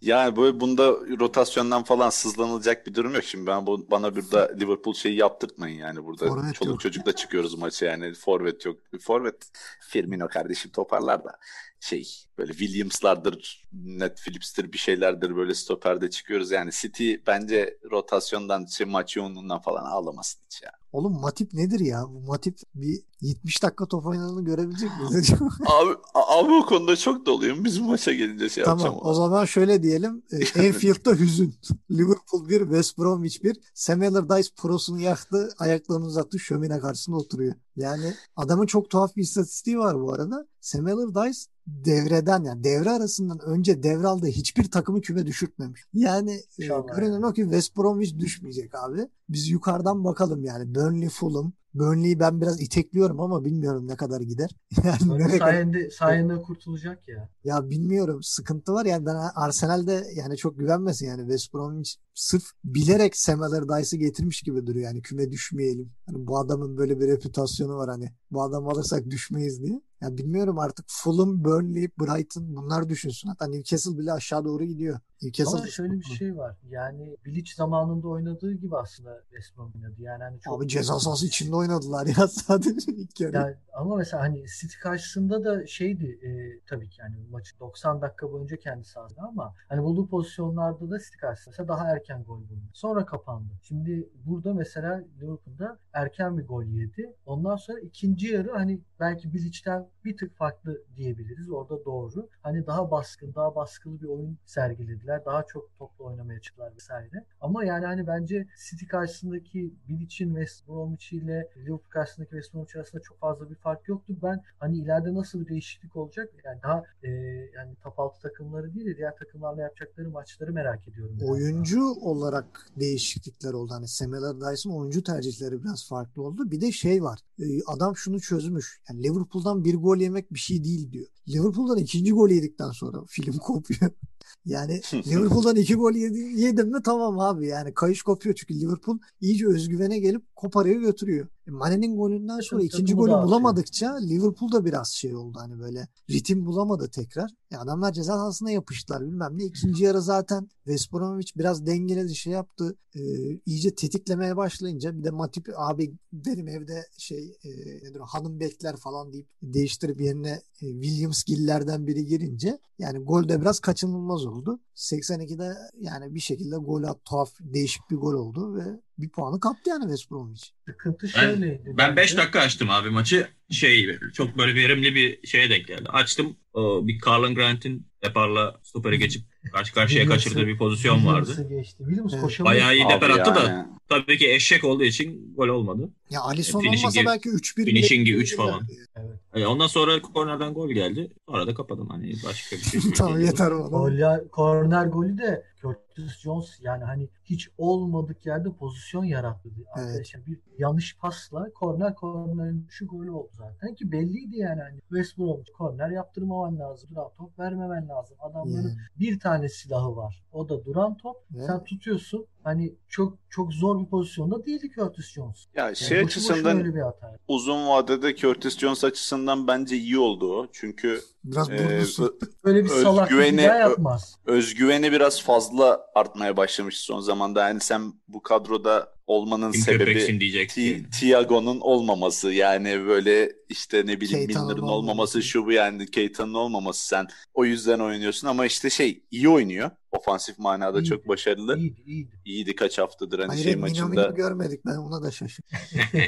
Yani. 0.00 0.36
Böyle 0.36 0.60
bunda 0.60 0.88
rotasyondan 1.20 1.84
falan 1.84 2.10
sızlanılacak 2.10 2.86
bir 2.86 2.94
durum 2.94 3.14
yok. 3.14 3.24
Şimdi 3.24 3.46
ben 3.46 3.66
bu 3.66 3.90
bana 3.90 4.16
burada 4.16 4.52
Liverpool 4.60 4.94
şeyi 4.94 5.16
yaptırtmayın 5.16 5.78
yani 5.78 6.04
burada. 6.04 6.28
Forvet 6.28 6.54
çoluk 6.54 6.70
yok. 6.70 6.80
çocukla 6.80 7.12
çıkıyoruz 7.12 7.54
maça 7.54 7.86
yani. 7.86 8.14
Forvet 8.14 8.64
yok. 8.64 8.78
Forvet 9.00 9.50
Firmino 9.80 10.28
kardeşim 10.28 10.70
toparlar 10.70 11.24
da 11.24 11.38
şey 11.80 12.08
böyle 12.38 12.52
Williams'lardır, 12.52 13.68
Net 13.72 14.20
Phillips'tir 14.20 14.72
bir 14.72 14.78
şeylerdir 14.78 15.36
böyle 15.36 15.54
stoperde 15.54 16.10
çıkıyoruz. 16.10 16.50
Yani 16.50 16.70
City 16.72 17.14
bence 17.26 17.78
rotasyondan 17.90 18.66
şey, 18.66 18.86
maç 18.86 19.16
yoğunluğundan 19.16 19.60
falan 19.60 19.84
ağlamasın 19.84 20.40
hiç 20.46 20.62
ya. 20.62 20.70
Oğlum 20.92 21.20
Matip 21.20 21.52
nedir 21.54 21.80
ya? 21.80 22.04
Bu 22.08 22.20
Matip 22.20 22.58
bir 22.74 23.02
70 23.20 23.62
dakika 23.62 23.86
top 23.86 24.06
oynadığını 24.06 24.44
görebilecek 24.44 24.90
miyiz? 24.98 25.30
Abi, 25.66 25.90
abi 26.14 26.52
o 26.52 26.66
konuda 26.66 26.96
çok 26.96 27.26
doluyum. 27.26 27.64
Biz 27.64 27.82
bu 27.82 27.84
maça 27.84 28.12
gelince 28.12 28.48
şey 28.48 28.64
tamam 28.64 28.78
yapacağım. 28.78 29.06
o 29.06 29.14
zaman 29.14 29.44
şöyle 29.44 29.82
diyelim. 29.82 30.22
E, 30.56 30.68
Anfield'da 30.68 31.14
hüzün. 31.14 31.54
Liverpool 31.90 32.48
1, 32.48 32.60
West 32.60 32.98
Bromwich 32.98 33.44
1. 33.44 33.60
Sam 33.74 34.02
Allardyce 34.02 34.48
prosunu 34.56 35.00
yaktı. 35.00 35.54
Ayaklarını 35.58 36.04
uzattı. 36.06 36.38
Şömine 36.38 36.78
karşısında 36.78 37.16
oturuyor. 37.16 37.54
Yani 37.76 38.14
adamın 38.36 38.66
çok 38.66 38.90
tuhaf 38.90 39.16
bir 39.16 39.22
istatistiği 39.22 39.78
var 39.78 40.00
bu 40.00 40.12
arada. 40.12 40.46
Sam 40.60 40.86
Allardyce 40.86 41.40
devreden 41.66 42.44
yani 42.44 42.64
devre 42.64 42.90
arasından 42.90 43.38
önce 43.38 43.82
devraldığı 43.82 44.26
hiçbir 44.26 44.70
takımı 44.70 45.00
küme 45.00 45.26
düşürtmemiş. 45.26 45.84
Yani 45.94 46.32
e, 46.58 46.66
görünen 46.66 47.22
o 47.22 47.32
ki 47.32 47.42
West 47.42 47.76
Bromwich 47.76 48.18
düşmeyecek 48.18 48.74
abi. 48.74 49.08
Biz 49.28 49.48
yukarıdan 49.48 50.04
bakalım 50.04 50.44
yani. 50.44 50.74
Burnley, 50.74 51.08
Fulham. 51.08 51.52
Burnley'i 51.74 52.20
ben 52.20 52.40
biraz 52.40 52.60
itekliyorum 52.60 53.20
ama 53.20 53.44
bilmiyorum 53.44 53.88
ne 53.88 53.96
kadar 53.96 54.20
gider. 54.20 54.50
Yani 54.84 55.18
nereye 55.18 55.38
kadar- 55.38 55.38
sayende, 55.38 55.90
sayende 55.90 56.42
kurtulacak 56.42 57.08
ya. 57.08 57.28
ya 57.44 57.70
bilmiyorum 57.70 58.22
sıkıntı 58.22 58.72
var 58.72 58.86
yani 58.86 59.06
ben 59.06 59.16
Arsenal'de 59.34 60.04
yani 60.14 60.36
çok 60.36 60.58
güvenmesin 60.58 61.06
yani 61.06 61.20
West 61.20 61.54
Bromwich 61.54 61.90
sırf 62.14 62.44
bilerek 62.64 63.16
Sam 63.16 63.42
Allardyce'ı 63.42 64.00
getirmiş 64.00 64.42
gibi 64.42 64.66
duruyor 64.66 64.84
yani 64.84 65.02
küme 65.02 65.30
düşmeyelim. 65.30 65.92
Hani 66.06 66.26
bu 66.26 66.38
adamın 66.38 66.76
böyle 66.76 67.00
bir 67.00 67.08
reputasyonu 67.08 67.76
var 67.76 67.88
hani 67.90 68.10
bu 68.30 68.42
adam 68.42 68.68
alırsak 68.68 69.10
düşmeyiz 69.10 69.62
diye. 69.62 69.80
Ya 70.00 70.18
bilmiyorum 70.18 70.58
artık 70.58 70.86
Fulham, 70.88 71.44
Burnley, 71.44 71.88
Brighton 72.00 72.56
bunlar 72.56 72.88
düşünsün. 72.88 73.28
Hatta 73.28 73.46
Newcastle 73.46 73.98
bile 73.98 74.12
aşağı 74.12 74.44
doğru 74.44 74.64
gidiyor. 74.64 75.00
Newcastle 75.22 75.58
Ama 75.58 75.66
şöyle 75.66 75.92
bir 75.92 76.04
şey 76.04 76.36
var. 76.36 76.56
Yani 76.68 77.16
Bilic 77.24 77.54
zamanında 77.56 78.08
oynadığı 78.08 78.52
gibi 78.52 78.76
aslında 78.76 79.22
West 79.30 79.56
Brom 79.56 79.72
oynadı. 79.74 79.94
Yani 79.98 80.22
hani 80.22 80.40
çok 80.40 80.56
Abi 80.62 80.68
ceza 80.68 80.98
sahası 81.00 81.26
içinde 81.26 81.56
oynadılar 81.56 82.06
ya 82.06 82.28
sadece 82.28 82.92
ilk 82.92 83.20
yarı. 83.20 83.36
Yani 83.36 83.54
ama 83.72 83.96
mesela 83.96 84.22
hani 84.22 84.44
City 84.60 84.78
karşısında 84.82 85.44
da 85.44 85.66
şeydi 85.66 86.18
e, 86.22 86.60
tabii 86.66 86.88
ki 86.88 87.00
yani 87.00 87.16
maçı 87.30 87.58
90 87.60 88.02
dakika 88.02 88.32
boyunca 88.32 88.56
kendi 88.56 88.84
sahasında 88.84 89.22
ama 89.22 89.54
hani 89.68 89.82
bulduğu 89.82 90.08
pozisyonlarda 90.08 90.90
da 90.90 90.98
City 90.98 91.16
karşısında 91.16 91.52
mesela 91.52 91.68
daha 91.68 91.88
erken 91.88 92.24
gol 92.24 92.38
buldu. 92.38 92.60
Sonra 92.72 93.06
kapandı. 93.06 93.52
Şimdi 93.62 94.08
burada 94.26 94.54
mesela 94.54 95.04
Liverpool'da 95.20 95.78
erken 95.92 96.38
bir 96.38 96.46
gol 96.46 96.64
yedi. 96.64 97.14
Ondan 97.26 97.56
sonra 97.56 97.80
ikinci 97.80 98.26
yarı 98.26 98.52
hani 98.52 98.80
belki 99.00 99.32
Bilic'ten 99.32 99.88
bir 100.04 100.16
tık 100.16 100.36
farklı 100.36 100.82
diyebiliriz. 100.96 101.50
Orada 101.50 101.84
doğru. 101.84 102.28
Hani 102.42 102.66
daha 102.66 102.90
baskın, 102.90 103.34
daha 103.34 103.54
baskılı 103.54 104.00
bir 104.00 104.06
oyun 104.06 104.38
sergilediler. 104.44 105.24
Daha 105.24 105.42
çok 105.46 105.78
topla 105.78 106.04
oynamaya 106.04 106.40
çıktılar 106.40 106.74
vesaire. 106.74 107.24
Ama 107.40 107.64
yani 107.64 107.86
hani 107.86 108.06
bence 108.06 108.46
City 108.70 108.86
karşısındaki 108.86 109.74
Bilic'in 109.88 110.28
West 110.34 110.68
Bromwich 110.68 111.12
ile 111.12 111.48
Liverpool 111.56 111.78
karşısındaki 111.88 112.30
West 112.30 112.54
Bromwich 112.54 112.76
arasında 112.76 113.02
çok 113.02 113.18
fazla 113.18 113.50
bir 113.50 113.54
fark 113.54 113.88
yoktu. 113.88 114.16
Ben 114.22 114.42
hani 114.58 114.78
ileride 114.78 115.14
nasıl 115.14 115.40
bir 115.40 115.48
değişiklik 115.48 115.96
olacak? 115.96 116.30
Yani 116.44 116.62
daha 116.62 116.82
e, 117.02 117.08
yani 117.54 117.74
top 117.82 118.00
altı 118.00 118.20
takımları 118.20 118.74
değil 118.74 118.86
de 118.86 118.96
diğer 118.96 119.16
takımlarla 119.16 119.62
yapacakları 119.62 120.10
maçları 120.10 120.52
merak 120.52 120.88
ediyorum. 120.88 121.16
biraz 121.16 121.28
daha. 121.28 121.32
oyuncu 121.34 121.92
olarak 121.92 122.66
değişiklikler 122.76 123.52
oldu. 123.52 123.72
Hani 123.72 123.88
Sam 123.88 124.12
Allardyce'ın 124.14 124.74
oyuncu 124.74 125.02
tercihleri 125.02 125.62
biraz 125.62 125.88
farklı 125.88 126.22
oldu. 126.22 126.50
Bir 126.50 126.60
de 126.60 126.72
şey 126.72 127.02
var. 127.02 127.20
Ee, 127.38 127.44
Adam 127.66 127.96
şunu 127.96 128.20
çözmüş. 128.20 128.80
Yani 128.90 129.02
Liverpool'dan 129.02 129.64
bir 129.64 129.79
gol 129.80 129.96
yemek 129.96 130.34
bir 130.34 130.38
şey 130.38 130.64
değil 130.64 130.92
diyor. 130.92 131.06
Liverpool'dan 131.28 131.78
ikinci 131.78 132.12
gol 132.12 132.30
yedikten 132.30 132.70
sonra 132.70 133.04
film 133.08 133.38
kopuyor. 133.38 133.90
Yani 134.44 134.80
Liverpool'dan 134.94 135.56
iki 135.56 135.74
gol 135.74 135.92
yedi, 135.92 136.18
yedim 136.18 136.68
mi 136.68 136.82
tamam 136.82 137.18
abi 137.18 137.46
yani 137.46 137.74
kayış 137.74 138.02
kopuyor 138.02 138.34
çünkü 138.34 138.60
Liverpool 138.60 138.98
iyice 139.20 139.46
özgüvene 139.46 139.98
gelip 139.98 140.36
koparıyor 140.36 140.80
götürüyor. 140.80 141.26
Mane'nin 141.50 141.96
golünden 141.96 142.40
sonra 142.40 142.60
Takım- 142.60 142.66
ikinci 142.66 142.92
takımı 142.92 143.12
golü 143.12 143.26
bulamadıkça 143.26 143.96
Liverpool 143.96 144.52
da 144.52 144.64
biraz 144.64 144.88
şey 144.88 145.16
oldu 145.16 145.38
hani 145.40 145.58
böyle 145.58 145.88
ritim 146.10 146.46
bulamadı 146.46 146.90
tekrar. 146.90 147.30
E, 147.50 147.56
adamlar 147.56 147.92
ceza 147.92 148.12
sahasına 148.12 148.50
yapıştılar 148.50 149.02
bilmem 149.02 149.38
ne. 149.38 149.44
İkinci 149.44 149.84
yarı 149.84 150.02
zaten 150.02 150.48
West 150.64 150.92
Bromwich 150.92 151.36
biraz 151.36 151.66
dengeledi 151.66 152.14
şey 152.14 152.32
yaptı. 152.32 152.76
E, 152.94 153.00
iyice 153.46 153.74
tetiklemeye 153.74 154.36
başlayınca 154.36 154.98
bir 154.98 155.04
de 155.04 155.10
Matip 155.10 155.48
abi 155.56 155.94
benim 156.12 156.48
evde 156.48 156.86
şey 156.98 157.36
e, 157.44 157.50
nedir 157.82 158.00
hanım 158.00 158.40
bekler 158.40 158.76
falan 158.76 159.12
deyip 159.12 159.28
değiştirip 159.42 160.00
yerine 160.00 160.42
e, 160.62 160.66
Williams 160.82 161.24
Giller'den 161.24 161.86
biri 161.86 162.06
girince 162.06 162.58
yani 162.78 162.98
gol 162.98 163.28
de 163.28 163.40
biraz 163.40 163.60
kaçınılmaz 163.60 164.26
oldu. 164.26 164.60
82'de 164.76 165.56
yani 165.80 166.14
bir 166.14 166.20
şekilde 166.20 166.56
gol 166.56 166.82
at 166.82 167.04
tuhaf 167.04 167.32
değişik 167.40 167.90
bir 167.90 167.96
gol 167.96 168.14
oldu 168.14 168.54
ve 168.54 168.80
bir 169.02 169.08
puanı 169.08 169.40
kaptı 169.40 169.70
yani 169.70 169.82
West 169.82 170.10
Bromwich. 170.10 170.44
Sıkıntı 170.68 171.06
Ben, 171.16 171.20
şöyleydi. 171.20 171.74
ben 171.78 171.96
5 171.96 172.02
bence. 172.10 172.16
dakika 172.16 172.40
açtım 172.40 172.70
abi 172.70 172.90
maçı. 172.90 173.28
Şey 173.50 173.98
çok 174.14 174.38
böyle 174.38 174.54
verimli 174.54 174.94
bir 174.94 175.26
şeye 175.26 175.50
denk 175.50 175.66
geldi. 175.66 175.88
Açtım. 175.88 176.36
O, 176.52 176.86
bir 176.86 177.00
Carlin 177.06 177.34
Grant'in 177.34 177.86
deparla 178.04 178.60
stopere 178.62 178.96
geçip 178.96 179.22
karşı 179.52 179.74
karşıya 179.74 180.06
kaçırdığı 180.06 180.46
bir 180.46 180.58
pozisyon 180.58 181.06
vardı. 181.06 181.46
Geçti. 181.48 181.84
Evet. 181.90 182.40
Bayağı 182.40 182.74
iyi 182.74 182.88
deper 182.88 183.10
attı 183.10 183.34
da 183.34 183.42
yani. 183.48 183.66
tabii 183.88 184.18
ki 184.18 184.32
eşek 184.32 184.64
olduğu 184.64 184.84
için 184.84 185.34
gol 185.36 185.48
olmadı. 185.48 185.90
Ya 186.10 186.20
Alisson 186.20 186.60
Finishing'i- 186.60 186.80
olmasa 186.80 187.04
belki 187.06 187.28
3-1 187.28 187.56
bile 187.56 187.70
finishing'i 187.70 188.14
üç 188.14 188.36
falan. 188.36 188.62
Evet. 188.96 189.20
E, 189.34 189.46
ondan 189.46 189.66
sonra 189.66 190.02
kornerden 190.02 190.54
gol 190.54 190.70
geldi. 190.70 191.12
Sonra 191.28 191.46
da 191.46 191.54
kapadım. 191.54 191.88
Hani 191.88 192.14
başka 192.24 192.56
bir 192.56 192.62
şey. 192.62 192.80
tamam 192.96 193.20
yeter 193.20 193.90
ya, 193.98 194.20
korner 194.32 194.86
golü 194.86 195.18
de 195.18 195.49
Curtis 195.62 196.18
Jones 196.18 196.58
yani 196.60 196.84
hani 196.84 197.08
hiç 197.24 197.48
olmadık 197.58 198.26
yerde 198.26 198.52
pozisyon 198.52 199.04
yarattı. 199.04 199.48
Arkadaşlar 199.72 200.26
bir 200.26 200.40
yanlış 200.58 200.96
pasla 200.98 201.50
korner 201.54 201.94
kornerin 201.94 202.66
şu 202.70 202.86
golü 202.86 203.10
oldu 203.10 203.30
zaten 203.32 203.74
ki 203.74 203.92
belliydi 203.92 204.36
yani 204.36 204.60
hani 204.60 204.80
West 204.80 205.18
Bromwich 205.18 205.52
korner 205.52 205.90
yaptırmaman 205.90 206.58
lazım. 206.58 206.90
Duran 206.90 207.10
top 207.18 207.38
vermemen 207.38 207.88
lazım. 207.88 208.16
Adamların 208.20 208.68
Yani, 208.68 208.76
bir 208.98 209.20
tane 209.20 209.48
silahı 209.48 209.96
var. 209.96 210.22
O 210.32 210.48
da 210.48 210.64
duran 210.64 210.96
top. 210.96 211.16
Evet. 211.36 211.46
Sen 211.46 211.64
tutuyorsun. 211.64 212.26
Hani 212.44 212.74
çok 212.88 213.18
çok 213.30 213.52
zor 213.52 213.80
bir 213.80 213.86
pozisyonda 213.86 214.46
değildi 214.46 214.70
Curtis 214.74 215.12
Jones. 215.12 215.46
Ya 215.54 215.64
Yani 215.64 215.76
şey 215.76 216.04
boşu 216.04 216.20
boşuna 216.20 216.32
açısından 216.34 216.56
öyle 216.58 216.74
bir 216.74 216.80
hata. 216.80 217.16
uzun 217.28 217.68
vadede 217.68 218.16
Curtis 218.16 218.58
Jones 218.58 218.84
açısından 218.84 219.46
bence 219.46 219.76
iyi 219.76 219.98
oldu 219.98 220.32
o. 220.40 220.46
Çünkü 220.52 221.00
Biraz 221.24 221.50
Ee, 221.50 221.58
burnusu. 221.58 222.18
Böyle 222.44 222.64
bir 222.64 222.70
bir 222.70 222.74
Özgüveni- 222.74 223.42
yapmaz. 223.42 224.16
özgüveni 224.26 224.92
biraz 224.92 225.22
fazla 225.22 225.80
artmaya 225.94 226.36
başlamış 226.36 226.78
son 226.78 227.00
zamanda. 227.00 227.48
Yani 227.48 227.60
sen 227.60 227.92
bu 228.08 228.22
kadroda 228.22 228.92
olmanın 229.06 229.52
Kim 229.52 229.62
sebebi 229.62 229.78
köpeksin 229.84 230.20
diyeceksin. 230.20 230.60
Ti- 230.60 230.90
Thiago'nun 230.90 231.60
olmaması 231.60 232.32
yani 232.32 232.86
böyle 232.86 233.32
işte 233.48 233.86
ne 233.86 234.00
bileyim 234.00 234.26
Milner'ın 234.28 234.62
olmaması. 234.62 235.22
şu 235.22 235.46
bu 235.46 235.52
yani 235.52 235.86
Keita'nın 235.90 236.34
olmaması 236.34 236.86
sen 236.86 237.06
o 237.34 237.44
yüzden 237.44 237.78
oynuyorsun 237.78 238.28
ama 238.28 238.46
işte 238.46 238.70
şey 238.70 239.02
iyi 239.10 239.28
oynuyor. 239.28 239.70
Ofansif 239.90 240.38
manada 240.38 240.78
İyiydi. 240.78 240.88
çok 240.88 241.08
başarılı. 241.08 241.58
İyiydi 241.58 241.80
iyiydi. 241.86 242.20
İyiydi 242.24 242.54
kaç 242.56 242.78
haftadır 242.78 243.18
hani 243.18 243.28
Hayır 243.28 243.42
şey 243.44 243.52
Mino 243.56 243.60
maçında. 243.66 244.06
Görmedik 244.06 244.66
ben 244.66 244.76
ona 244.76 245.02
da 245.02 245.10
şaşırdım. 245.10 245.50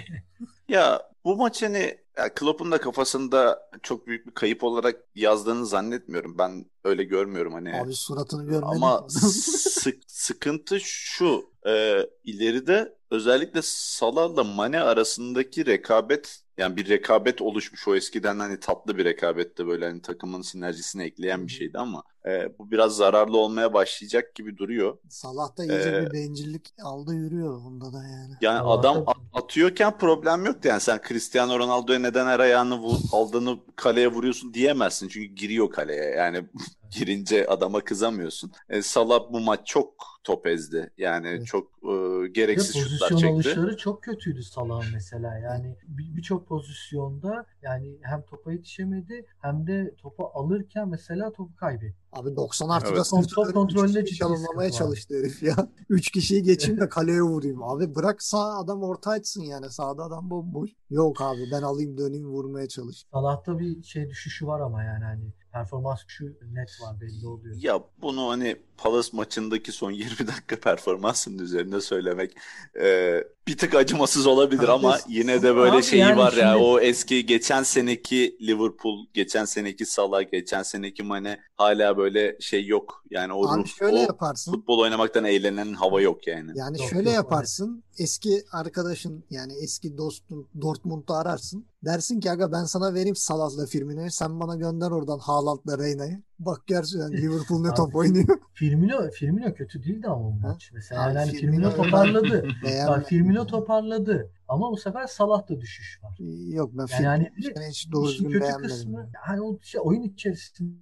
Ya 0.69 1.03
bu 1.25 1.37
maç 1.37 1.63
hani 1.63 1.99
ya 2.19 2.35
Klopp'un 2.35 2.73
da 2.73 2.81
kafasında 2.81 3.71
çok 3.83 4.07
büyük 4.07 4.27
bir 4.27 4.35
kayıp 4.35 4.65
olarak 4.65 4.97
yazdığını 5.15 5.67
zannetmiyorum. 5.67 6.39
Ben 6.39 6.67
öyle 6.85 7.05
görmüyorum 7.05 7.53
hani. 7.53 7.81
Abi 7.83 7.95
suratını 7.95 8.45
görmedik. 8.45 8.77
Ama 8.77 9.07
sık, 9.09 9.99
sıkıntı 10.07 10.81
şu 10.81 11.45
e, 11.67 12.07
ileride 12.25 12.97
özellikle 13.11 13.61
Salah'la 13.63 14.45
Mane 14.45 14.81
arasındaki 14.81 15.67
rekabet 15.67 16.42
yani 16.59 16.77
bir 16.77 16.89
rekabet 16.89 17.43
oluşmuş. 17.43 17.89
O 17.89 17.95
eskiden 17.97 18.39
hani 18.39 18.61
tatlı 18.61 18.99
bir 18.99 19.05
rekabetti. 19.05 19.67
Böyle 19.67 19.87
hani 19.87 20.03
takımın 20.03 20.43
sinerjisini 20.43 21.03
ekleyen 21.03 21.47
bir 21.47 21.53
şeydi 21.53 21.79
ama 21.79 22.03
e, 22.27 22.59
bu 22.59 22.71
biraz 22.71 22.97
zararlı 22.97 23.37
olmaya 23.39 23.75
başlayacak 23.75 24.35
gibi 24.35 24.59
duruyor. 24.59 24.99
Salah 25.09 25.57
da 25.57 25.65
iyice 25.65 25.89
Ee, 25.91 26.07
bir 26.07 26.13
bencillik 26.13 26.75
aldı 26.83 27.15
yürüyor 27.15 27.63
onda 27.67 27.93
da 27.93 28.03
yani. 28.05 28.35
Yani 28.41 28.59
Salah'ta- 28.59 28.89
adam 28.89 29.05
at- 29.07 29.17
atıyorken 29.33 29.99
problem 29.99 30.45
yoktu 30.47 30.69
yani. 30.69 30.81
Sen 30.81 31.01
Cristiano 31.09 31.59
Ronaldo'ya 31.59 31.99
neden 31.99 32.27
her 32.27 32.41
ayağını 32.41 32.79
vur, 32.79 32.97
aldığını 33.13 33.59
kaleye 33.77 34.09
vuruyorsun 34.09 34.55
diyemezsin. 34.55 35.09
Çünkü 35.09 35.35
giriyor 35.35 35.71
kaleye 35.71 36.05
yani 36.05 36.45
girince 36.93 37.47
adama 37.47 37.81
kızamıyorsun. 37.85 38.53
E, 38.69 38.83
Salah 38.83 39.33
bu 39.33 39.41
maç 39.41 39.61
çok 39.67 39.95
top 40.25 40.47
ezdi 40.47 40.91
yani 40.99 41.29
Evet. 41.29 41.47
çok 41.47 41.67
e, 41.69 42.29
gereksiz 42.29 42.75
şutlar 42.77 43.11
pozisyon 43.11 43.19
çekti. 43.19 43.35
alışları 43.35 43.77
çok 43.77 44.03
kötüydü 44.03 44.43
Salah'ın 44.43 44.93
mesela. 44.93 45.39
Yani 45.39 45.77
bir- 45.89 46.17
birçok 46.17 46.49
pozisyonda 46.49 47.47
yani 47.63 47.99
hem 48.03 48.23
topa 48.23 48.53
yetişemedi 48.53 49.27
hem 49.41 49.67
de 49.67 49.95
topu 49.99 50.31
alırken 50.35 50.89
mesela 50.89 51.33
topu 51.33 51.57
kaybetti. 51.57 51.97
Abi 52.13 52.37
90 52.37 52.69
artıda 52.69 52.93
Evet. 52.97 53.05
çalımlamaya 54.19 54.69
sıkıntı 54.71 54.85
var. 54.85 54.89
çalıştı 54.89 55.15
herif 55.19 55.43
ya. 55.43 55.57
3 55.89 56.11
kişiyi 56.11 56.43
geçeyim 56.43 56.81
de 56.81 56.89
kaleye 56.89 57.23
vurayım. 57.23 57.63
Abi 57.63 57.95
bırak 57.95 58.23
sağ 58.23 58.59
adam 58.59 58.83
orta 58.83 59.11
açsın 59.11 59.43
yani. 59.43 59.71
Sağda 59.71 60.05
adam 60.05 60.31
bomboş. 60.31 60.71
Yok 60.91 61.21
abi 61.21 61.41
ben 61.53 61.63
alayım 61.63 61.99
döneyim 61.99 62.27
vurmaya 62.27 62.69
çalış. 62.69 63.05
Salah'ta 63.13 63.59
bir 63.59 63.83
şey 63.83 64.09
düşüşü 64.11 64.47
var 64.47 64.61
ama 64.61 64.83
yani 64.85 65.05
hani 65.05 65.25
performans 65.53 66.01
şu 66.09 66.25
net 66.53 66.79
var 66.81 67.01
belli 67.01 67.27
oluyor. 67.27 67.57
Ya 67.59 67.83
bunu 68.03 68.29
hani 68.29 68.57
Palace 68.77 69.09
maçındaki 69.13 69.73
son 69.73 69.91
20 69.91 70.19
dakika 70.29 70.61
performansının 70.61 71.39
üzerinde 71.39 71.81
söylemek 71.81 72.37
e, 72.81 73.25
bir 73.49 73.59
tık 73.59 73.75
acımasız 73.75 74.27
olabilir 74.27 74.63
Abi, 74.63 74.73
ama 74.73 74.99
yine 75.09 75.43
de 75.43 75.57
böyle 75.57 75.77
abi 75.77 75.83
şeyi 75.83 76.01
yani 76.01 76.17
var 76.17 76.33
ya 76.33 76.53
şimdi- 76.53 76.65
o 76.65 76.81
eski 76.81 77.27
geçen 77.27 77.63
seneki 77.63 78.37
Liverpool, 78.41 79.07
geçen 79.15 79.45
seneki 79.45 79.87
Salah, 79.87 80.31
geçen 80.33 80.63
seneki 80.63 81.03
Mane 81.03 81.41
hala 81.57 81.97
böyle 81.97 82.37
şey 82.41 82.67
yok. 82.67 83.05
Yani 83.11 83.33
o 83.33 83.49
Abi 83.49 83.63
ruh, 83.63 83.67
şöyle 83.67 83.97
o 83.99 84.01
yaparsın. 84.03 84.53
futbol 84.53 84.79
oynamaktan 84.79 85.25
eğlenen 85.25 85.75
hava 85.75 86.01
yok 86.01 86.27
yani. 86.27 86.51
Yani 86.55 86.81
Yok, 86.81 86.91
şöyle 86.91 87.09
yok, 87.11 87.17
yaparsın. 87.17 87.85
Eski 87.99 88.45
arkadaşın 88.53 89.25
yani 89.31 89.53
eski 89.63 89.99
dostun 89.99 90.49
Dortmund'u 90.61 91.15
ararsın. 91.15 91.67
Dersin 91.85 92.21
ki 92.21 92.31
aga 92.31 92.53
ben 92.53 92.65
sana 92.65 92.95
vereyim 92.95 93.17
Salah'la 93.17 93.67
Firmino'yu. 93.67 94.11
Sen 94.11 94.41
bana 94.41 94.57
gönder 94.57 94.91
oradan 94.91 95.19
Haaland'la 95.19 95.79
Reyna'yı. 95.79 96.23
Bak 96.47 96.67
gerçekten 96.67 97.13
Liverpool 97.23 97.63
ne 97.63 97.75
top 97.75 97.97
oynuyor. 97.97 98.27
Firmino 98.55 99.11
Firmino 99.11 99.55
kötü 99.55 99.85
değildi 99.85 100.07
ama 100.07 100.29
o 100.29 100.31
maç. 100.31 100.71
Mesela 100.75 101.05
Abi 101.07 101.15
yani 101.15 101.31
Firmino- 101.31 101.41
Firmino 101.41 101.75
toparladı. 101.75 102.49
Bak 102.89 103.09
Firmino 103.09 103.47
toparladı. 103.47 104.31
Ama 104.49 104.73
bu 104.73 104.77
sefer 104.77 105.07
Salah'ta 105.07 105.61
düşüş 105.61 106.01
var. 106.03 106.17
Yok 106.55 106.71
ben 106.75 106.87
Yani 106.95 107.07
hani 107.07 107.31
yani 107.57 107.69
hiç 107.71 107.93
doğru 107.93 108.09
İşin 108.09 108.15
düzgün 108.25 108.31
kötü 108.33 108.41
beğenmedim. 108.41 108.69
kısmı 108.69 109.11
yani 109.29 109.41
o 109.41 109.59
şey 109.63 109.81
oyun 109.85 110.03
içerisinde 110.03 110.73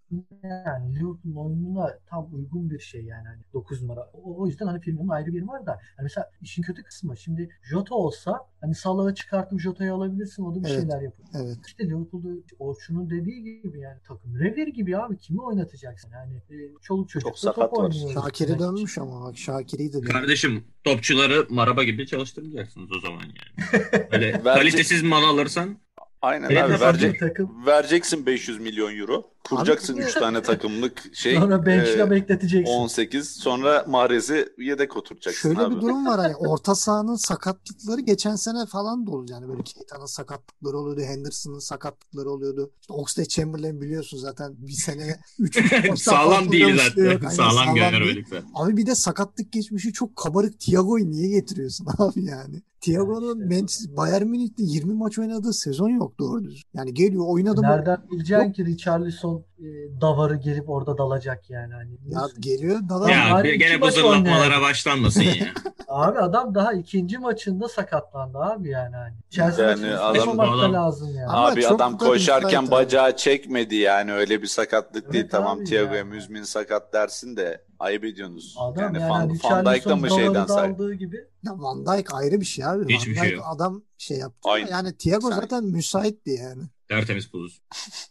yani 0.43 0.95
Liverpool'un 0.95 1.37
oyununa 1.37 1.99
tam 2.07 2.35
uygun 2.35 2.71
bir 2.71 2.79
şey 2.79 3.05
yani 3.05 3.29
hani 3.29 3.40
9 3.52 3.83
numara. 3.83 4.11
O, 4.12 4.40
o 4.43 4.47
yüzden 4.47 4.67
hani 4.67 4.81
filmin 4.81 5.09
ayrı 5.09 5.26
bir 5.26 5.33
yeri 5.35 5.49
var 5.49 5.67
da 5.67 5.73
hani 5.73 6.02
mesela 6.02 6.31
işin 6.43 6.62
kötü 6.62 6.83
kısmı 6.83 7.17
şimdi 7.17 7.49
Jota 7.62 7.95
olsa 7.95 8.47
hani 8.61 8.75
Salah'ı 8.75 9.14
çıkartıp 9.14 9.61
Jota'yı 9.61 9.93
alabilirsin 9.95 10.45
o 10.45 10.55
da 10.55 10.64
bir 10.64 10.69
Evet. 10.69 10.81
şeyler 10.81 11.00
yapar. 11.02 11.26
Evet. 11.35 11.57
İşte 11.67 11.85
Liverpool'da 11.85 12.29
Orçun'un 12.59 13.11
dediği 13.11 13.62
gibi 13.62 13.81
yani 13.81 13.99
takım 14.09 14.38
revir 14.38 14.67
gibi 14.69 14.99
abi 14.99 15.19
kimi 15.19 15.40
oynatacaksın 15.43 16.11
yani 16.12 16.35
e, 16.50 16.57
çoluk 16.83 17.09
çocuk 17.09 17.29
Çok 17.29 17.38
sakat 17.38 17.71
top 17.71 17.79
var. 17.79 17.85
oynuyor. 17.85 18.12
Şakir'i 18.25 18.59
dönmüş 18.59 18.99
ama 18.99 19.21
bak 19.25 19.38
Şakir'i 19.38 19.88
de 19.88 19.93
dönmüş. 19.93 20.12
Kardeşim 20.12 20.64
topçuları 20.85 21.47
maraba 21.50 21.85
gibi 21.85 22.07
çalıştırmayacaksınız 22.07 22.90
o 22.97 23.00
zaman 23.00 23.21
yani. 23.21 23.33
Böyle 24.12 24.30
Verecek- 24.33 24.54
kalitesiz 24.54 25.02
mal 25.02 25.25
alırsan 25.25 25.76
Aynen 26.23 26.57
abi 26.57 26.80
verecek, 26.80 27.21
takım 27.21 27.66
vereceksin 27.66 28.26
500 28.26 28.61
milyon 28.61 28.99
euro. 28.99 29.30
Kuracaksın 29.49 29.95
Abi- 29.95 30.03
3 30.03 30.15
tane 30.15 30.43
takımlık 30.43 31.03
şey. 31.15 31.35
sonra 31.37 31.67
bench'le 31.67 31.99
e, 31.99 32.11
bekleteceksin. 32.11 32.73
18 32.75 33.29
sonra 33.31 33.85
Mahrez'i 33.89 34.49
yedek 34.59 34.97
oturacaksın 34.97 35.49
Şöyle 35.49 35.61
abi. 35.61 35.77
bir 35.77 35.81
durum 35.81 36.07
var 36.07 36.21
hani 36.21 36.37
orta 36.37 36.75
sahanın 36.75 37.15
sakatlıkları 37.15 38.01
geçen 38.01 38.37
sene 38.37 38.67
falan 38.67 39.07
da 39.07 39.11
oldu. 39.11 39.33
Yani 39.33 39.49
böyle 39.49 39.63
Keita'nın 39.63 40.07
sakatlıkları 40.07 40.79
oluyordu. 40.79 41.00
Henderson'ın 41.00 41.59
sakatlıkları 41.59 42.31
oluyordu. 42.31 42.71
İşte 42.81 42.93
Oxlade 42.93 43.29
Chamberlain 43.29 43.81
biliyorsun 43.81 44.19
zaten 44.19 44.55
bir 44.59 44.73
sene 44.73 45.21
3 45.39 46.00
sağlam 46.03 46.53
değil 46.53 46.81
zaten. 46.89 47.29
sağlam 47.29 47.76
değil. 47.76 47.91
görmedik 47.91 48.29
zaten. 48.29 48.49
Abi 48.55 48.76
bir 48.76 48.87
de 48.87 48.95
sakatlık 48.95 49.53
geçmişi 49.53 49.93
çok 49.93 50.17
kabarık 50.17 50.61
Thiago'yu 50.61 51.11
niye 51.11 51.29
getiriyorsun 51.29 51.87
abi 51.99 52.25
yani? 52.25 52.63
Thiago'nun 52.81 53.41
Yani 53.41 53.55
Manchester- 53.55 53.97
Bayern 53.97 54.26
Münih'te 54.26 54.63
20 54.63 54.95
maç 54.95 55.19
oynadığı 55.19 55.53
sezon 55.53 55.89
yok 55.89 56.19
doğru 56.19 56.45
düzgün. 56.45 56.63
Yani 56.75 56.95
geliyor 56.95 57.25
oynadı 57.29 57.61
mı? 57.61 57.67
Nereden 57.69 57.99
bileceksin 58.11 58.53
ki 58.53 58.65
Richarlison 58.67 59.29
e, 59.58 59.64
davarı 60.00 60.36
gelip 60.36 60.71
orada 60.71 60.99
dalacak 60.99 61.50
yani 61.50 61.73
hani. 61.75 61.90
Ya 62.08 62.21
geliyor 62.40 62.88
dalar. 62.88 63.10
Ya, 63.10 63.45
bir- 63.45 63.54
gene 63.54 63.80
bu 63.80 63.90
zırlatmalara 63.90 64.60
başlanmasın 64.62 65.21
ya. 65.23 65.34
Abi 65.88 66.19
adam 66.19 66.54
daha 66.54 66.73
ikinci 66.73 67.19
maçında 67.19 67.69
sakatlandı 67.69 68.38
abi 68.38 68.69
yani 68.69 68.97
hani. 68.97 69.14
Chelsea 69.30 69.71
Yani 69.71 69.80
maçını 69.80 70.00
adam- 70.02 70.40
adam- 70.40 70.73
lazım 70.73 71.08
yani. 71.16 71.26
Ama 71.28 71.47
Abi 71.49 71.66
adam 71.66 72.00
da 72.00 72.04
koşarken 72.06 72.62
abi. 72.62 72.71
bacağı 72.71 73.16
çekmedi 73.16 73.76
yani 73.76 74.12
öyle 74.12 74.43
bir 74.43 74.47
sakatlık 74.47 75.02
Evet 75.04 75.12
değil. 75.12 75.28
Tamam 75.30 75.58
abi 75.58 75.64
Thiago'ya 75.64 75.99
ya. 75.99 76.04
müzmin 76.04 76.43
sakat 76.43 76.93
dersin 76.93 77.36
de 77.36 77.64
ayıp 77.78 78.04
ediyorsunuz. 78.04 78.56
Adam 78.58 78.82
yani 78.84 78.99
yani, 79.00 79.10
Van, 79.10 79.19
hani 79.21 79.38
Van 79.66 79.75
Dijk 79.75 79.84
da 79.84 79.97
mı 79.97 80.10
şeyden 80.10 80.34
da 80.34 80.49
say? 80.49 80.71
aldığı 80.71 80.95
gibi. 80.95 81.16
Ya 81.43 81.52
Van 81.58 81.86
Dijk 81.86 82.14
ayrı 82.14 82.40
bir 82.40 82.47
şey 82.47 82.64
abi. 82.64 82.95
Hiçbir 82.95 83.16
Van 83.16 83.21
şey 83.23 83.30
Dijk 83.30 83.38
yok. 83.38 83.47
adam 83.54 83.82
şey 83.99 84.19
yaptı. 84.19 84.38
Aynen. 84.50 84.66
Yani 84.71 84.97
Thiago 84.97 85.28
Sen- 85.30 85.36
zaten 85.40 85.64
müsaitti 85.64 86.30
yani. 86.30 86.62
და 86.91 86.99
არტემის 86.99 87.29
ფუზს. 87.31 87.61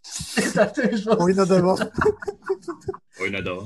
არტემის 0.63 1.03
ფუზს. 1.03 1.23
ოინადავა. 1.25 1.73
ოინადავა. 3.19 3.65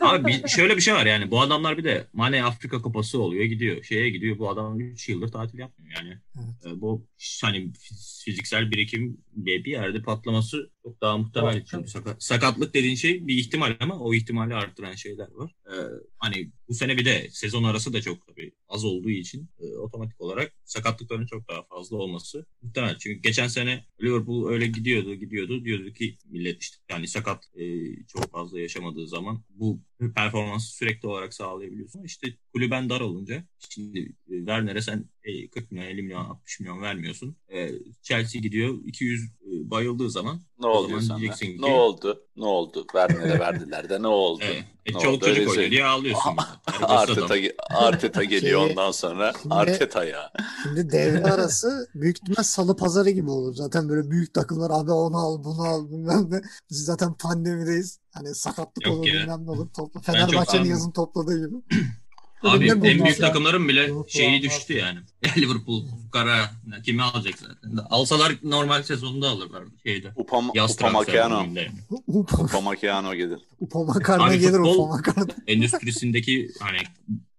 Abi 0.00 0.26
bir- 0.42 0.48
şöyle 0.48 0.76
bir 0.76 0.80
şey 0.80 0.94
var 0.94 1.06
yani 1.06 1.30
bu 1.30 1.40
adamlar 1.40 1.78
bir 1.78 1.84
de 1.84 2.06
Mane 2.12 2.44
Afrika 2.44 2.82
Kupası 2.82 3.20
oluyor 3.22 3.44
gidiyor. 3.44 3.82
Şeye 3.82 4.10
gidiyor 4.10 4.38
bu 4.38 4.50
adam 4.50 4.80
3 4.80 5.08
yıldır 5.08 5.28
tatil 5.28 5.58
yapmıyor 5.58 5.92
yani. 6.00 6.18
Evet. 6.38 6.76
E, 6.76 6.80
bu 6.80 7.06
hani 7.42 7.58
fiz- 7.58 8.24
fiziksel 8.24 8.70
birikim 8.70 9.18
bir 9.32 9.64
yerde 9.66 10.02
patlaması 10.02 10.70
çok 10.82 11.00
daha 11.00 11.18
muhtemel. 11.18 11.52
Tabii, 11.52 11.64
Çünkü 11.70 11.88
sakat- 11.90 12.22
sakatlık 12.24 12.74
dediğin 12.74 12.94
şey 12.94 13.26
bir 13.26 13.36
ihtimal 13.38 13.76
ama 13.80 13.98
o 13.98 14.14
ihtimali 14.14 14.54
arttıran 14.54 14.94
şeyler 14.94 15.28
var. 15.32 15.54
E, 15.66 15.74
hani 16.18 16.50
bu 16.68 16.74
sene 16.74 16.96
bir 16.96 17.04
de 17.04 17.28
sezon 17.30 17.64
arası 17.64 17.92
da 17.92 18.00
çok 18.02 18.26
tabii 18.26 18.52
az 18.68 18.84
olduğu 18.84 19.10
için 19.10 19.48
e, 19.60 19.66
otomatik 19.76 20.20
olarak 20.20 20.52
sakatlıkların 20.64 21.26
çok 21.26 21.48
daha 21.48 21.62
fazla 21.62 21.96
olması 21.96 22.46
muhtemel. 22.62 22.96
Çünkü 22.98 23.20
geçen 23.22 23.48
sene 23.48 23.84
Liverpool 24.02 24.48
öyle 24.48 24.66
gidiyordu 24.66 25.14
gidiyordu 25.14 25.64
diyordu 25.64 25.92
ki 25.92 26.18
millet 26.24 26.62
işte 26.62 26.76
yani 26.90 27.08
sakat 27.08 27.44
e, 27.56 27.64
çok 28.06 28.30
fazla 28.32 28.60
yaşamadığı 28.60 29.08
zaman 29.08 29.42
bu 29.50 29.80
performansı 30.14 30.72
sürekli 30.76 31.08
olarak 31.08 31.34
sağlayabiliyorsun. 31.34 32.02
İşte 32.02 32.28
kulüben 32.56 32.90
dar 32.90 33.00
olunca 33.00 33.42
şimdi 33.68 33.98
e, 34.30 34.36
Werner'e 34.38 34.82
sen 34.82 35.04
e, 35.24 35.48
40 35.50 35.72
milyon 35.72 35.86
50 35.86 36.02
milyon 36.02 36.24
60 36.24 36.60
milyon 36.60 36.82
vermiyorsun. 36.82 37.36
E, 37.48 37.70
Chelsea 38.02 38.40
gidiyor 38.40 38.74
200 38.84 39.24
e, 39.24 39.70
bayıldığı 39.70 40.10
zaman 40.10 40.40
Ne 40.60 40.66
oldu 40.66 41.00
zaman 41.00 41.20
diyeceksin 41.20 41.46
ki- 41.46 41.62
Ne 41.62 41.66
oldu? 41.66 42.26
Ne 42.36 42.44
oldu? 42.44 42.80
Werner'e 42.92 43.38
verdiler 43.38 43.88
de 43.88 44.02
ne 44.02 44.06
oldu? 44.06 44.42
e, 44.44 44.46
e, 44.86 44.92
Ne 44.94 44.98
çoluk 45.00 45.22
oldu? 45.22 45.26
çocuk 45.34 45.48
oynuyor 45.50 45.70
diye 45.70 45.84
ağlıyorsun. 45.84 46.36
Arteta, 46.82 47.34
Arteta 47.70 48.24
geliyor 48.24 48.70
ondan 48.70 48.90
sonra. 48.90 49.32
Şimdi- 49.42 49.54
Arteta 49.54 50.04
ya. 50.04 50.32
Şimdi 50.62 50.90
devre 50.92 51.24
arası 51.24 51.88
büyük 51.94 52.16
ihtimal 52.18 52.42
salı 52.42 52.76
pazarı 52.76 53.10
gibi 53.10 53.30
olur. 53.30 53.54
Zaten 53.54 53.88
böyle 53.88 54.10
büyük 54.10 54.34
takımlar 54.34 54.70
abi 54.70 54.90
onu 54.92 55.16
al 55.16 55.44
bunu 55.44 55.62
al 55.62 55.90
bilmem 55.90 56.26
ne. 56.30 56.40
Biz 56.70 56.84
zaten 56.84 57.14
pandemideyiz. 57.14 57.98
Hani 58.12 58.34
sakatlık 58.34 58.86
Yok 58.86 58.96
olur 58.96 59.06
ya. 59.06 59.14
bilmem 59.14 59.46
ne 59.46 59.50
olur. 59.50 59.68
Topla. 59.76 60.00
Fenerbahçe'nin 60.00 60.68
yazın 60.68 60.90
topladığı 60.90 61.46
gibi. 61.46 61.56
Abi 62.42 62.68
en 62.70 62.82
büyük 62.82 63.00
alsa- 63.00 63.20
takımların 63.26 63.68
bile 63.68 63.82
Liverpool 63.82 64.08
şeyi 64.08 64.42
düştü 64.42 64.72
yani. 64.74 64.98
Liverpool 65.38 65.84
kara 66.12 66.50
kimi 66.84 67.02
alacak 67.02 67.34
zaten. 67.38 67.76
Alsalar 67.90 68.32
normal 68.42 68.82
sezonda 68.82 69.28
alırlar 69.28 69.64
şeyde. 69.86 70.12
Upam 70.16 70.50
Yaz 70.54 70.76
transfer 70.76 71.00
Upamecano. 71.02 71.38
döneminde 71.40 71.60
yani. 71.60 71.72
Upa, 72.06 72.42
Upamecano 72.42 73.14
gelir. 73.14 73.38
Upamakarna 73.60 74.24
Abi 74.24 74.38
gelir 74.38 74.58
Upamakarna. 74.58 75.26
endüstrisindeki 75.46 76.50
hani 76.60 76.78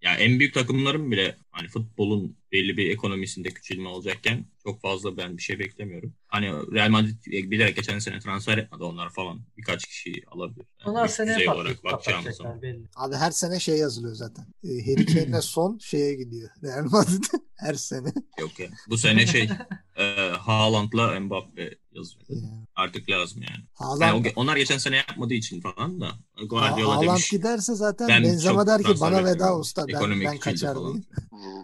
ya 0.01 0.15
en 0.15 0.39
büyük 0.39 0.53
takımların 0.53 1.11
bile 1.11 1.35
hani 1.51 1.67
futbolun 1.67 2.37
belli 2.51 2.77
bir 2.77 2.89
ekonomisinde 2.89 3.49
küçülme 3.49 3.89
olacakken 3.89 4.45
çok 4.63 4.81
fazla 4.81 5.17
ben 5.17 5.37
bir 5.37 5.41
şey 5.41 5.59
beklemiyorum. 5.59 6.13
Hani 6.27 6.47
Real 6.47 6.89
Madrid 6.89 7.25
bilerek 7.25 7.75
geçen 7.75 7.99
sene 7.99 8.19
transfer 8.19 8.57
etmedi 8.57 8.83
onlar 8.83 9.09
falan. 9.09 9.41
Birkaç 9.57 9.85
kişi 9.85 10.13
alabilir. 10.27 10.65
Yani 10.79 10.89
Onlar 10.91 11.07
seneye 11.07 11.51
olarak 11.51 11.83
bakacağımız 11.83 12.35
zaman. 12.35 12.61
belli. 12.61 12.83
Abi 12.95 13.15
her 13.15 13.31
sene 13.31 13.59
şey 13.59 13.77
yazılıyor 13.77 14.15
zaten. 14.15 14.45
Ee, 14.63 14.67
Harry 14.67 15.05
Kane'le 15.05 15.41
son 15.41 15.77
şeye 15.77 16.13
gidiyor. 16.15 16.49
Real 16.63 16.83
Madrid 16.83 17.23
her 17.55 17.73
sene. 17.73 18.13
Yok 18.39 18.59
ya. 18.59 18.67
Bu 18.89 18.97
sene 18.97 19.25
şey 19.27 19.49
e, 19.97 20.26
Haaland'la 20.47 21.19
Mbappe 21.19 21.75
yazıyor. 21.91 22.25
Yani 22.29 22.67
Artık 22.75 23.09
lazım 23.09 23.41
yani. 23.41 23.63
Haaland, 23.73 24.01
Yani 24.01 24.33
onlar 24.35 24.57
geçen 24.57 24.77
sene 24.77 24.95
yapmadığı 24.95 25.33
için 25.33 25.61
falan 25.61 26.01
da 26.01 26.11
Guardiola 26.49 26.95
Haaland 26.95 27.07
demiş. 27.07 27.29
giderse 27.29 27.75
zaten 27.75 28.07
Ben 28.07 28.23
Benzema 28.23 28.67
der 28.67 28.83
ki 28.83 28.99
bana 29.01 29.25
veda 29.25 29.59
usta 29.59 29.87
ben, 29.87 30.21
ben 30.21 30.37
kaçar 30.37 30.73
falan. 30.73 31.03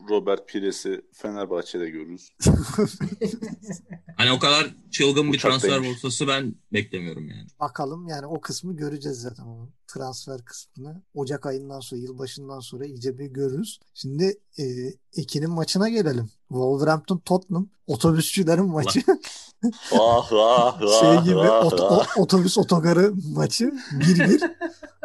Robert 0.10 0.50
Pires'i 0.50 1.02
Fenerbahçe'de 1.14 1.90
görürüz. 1.90 2.30
Hani 4.18 4.32
o 4.32 4.40
kadar 4.40 4.68
çılgın 4.92 5.34
bir 5.34 5.40
transfer 5.40 5.84
borsası 5.86 6.28
ben 6.28 6.56
beklemiyorum 6.74 7.30
yani. 7.30 7.48
Bakalım 7.60 8.08
yani 8.08 8.26
o 8.26 8.42
kısmı 8.42 8.78
göreceğiz 8.78 9.18
zaten 9.18 9.44
o 9.44 9.70
transfer 9.88 10.42
kısmını. 10.46 11.02
Ocak 11.14 11.46
ayından 11.46 11.80
sonra 11.80 12.02
yılbaşından 12.02 12.60
sonra 12.60 12.86
iyice 12.86 13.18
bir 13.18 13.26
görürüz. 13.26 13.80
Şimdi 13.94 14.40
e, 14.60 14.64
Ekin'in 15.18 15.50
maçına 15.52 15.90
gelelim. 15.90 16.30
Wolverhampton 16.50 17.18
Tottenham 17.18 17.68
otobüsçülerin 17.88 18.66
maçı. 18.66 19.02
ah 19.94 20.32
ah 20.34 20.80
ah 20.82 21.00
şey 21.02 21.24
gibi 21.34 21.40
ah, 21.40 21.66
ot- 21.66 21.82
ah. 21.82 22.18
o- 22.18 22.22
otobüs 22.22 22.58
otogarı 22.58 23.14
maçı 23.36 23.74
1-1. 23.92 24.52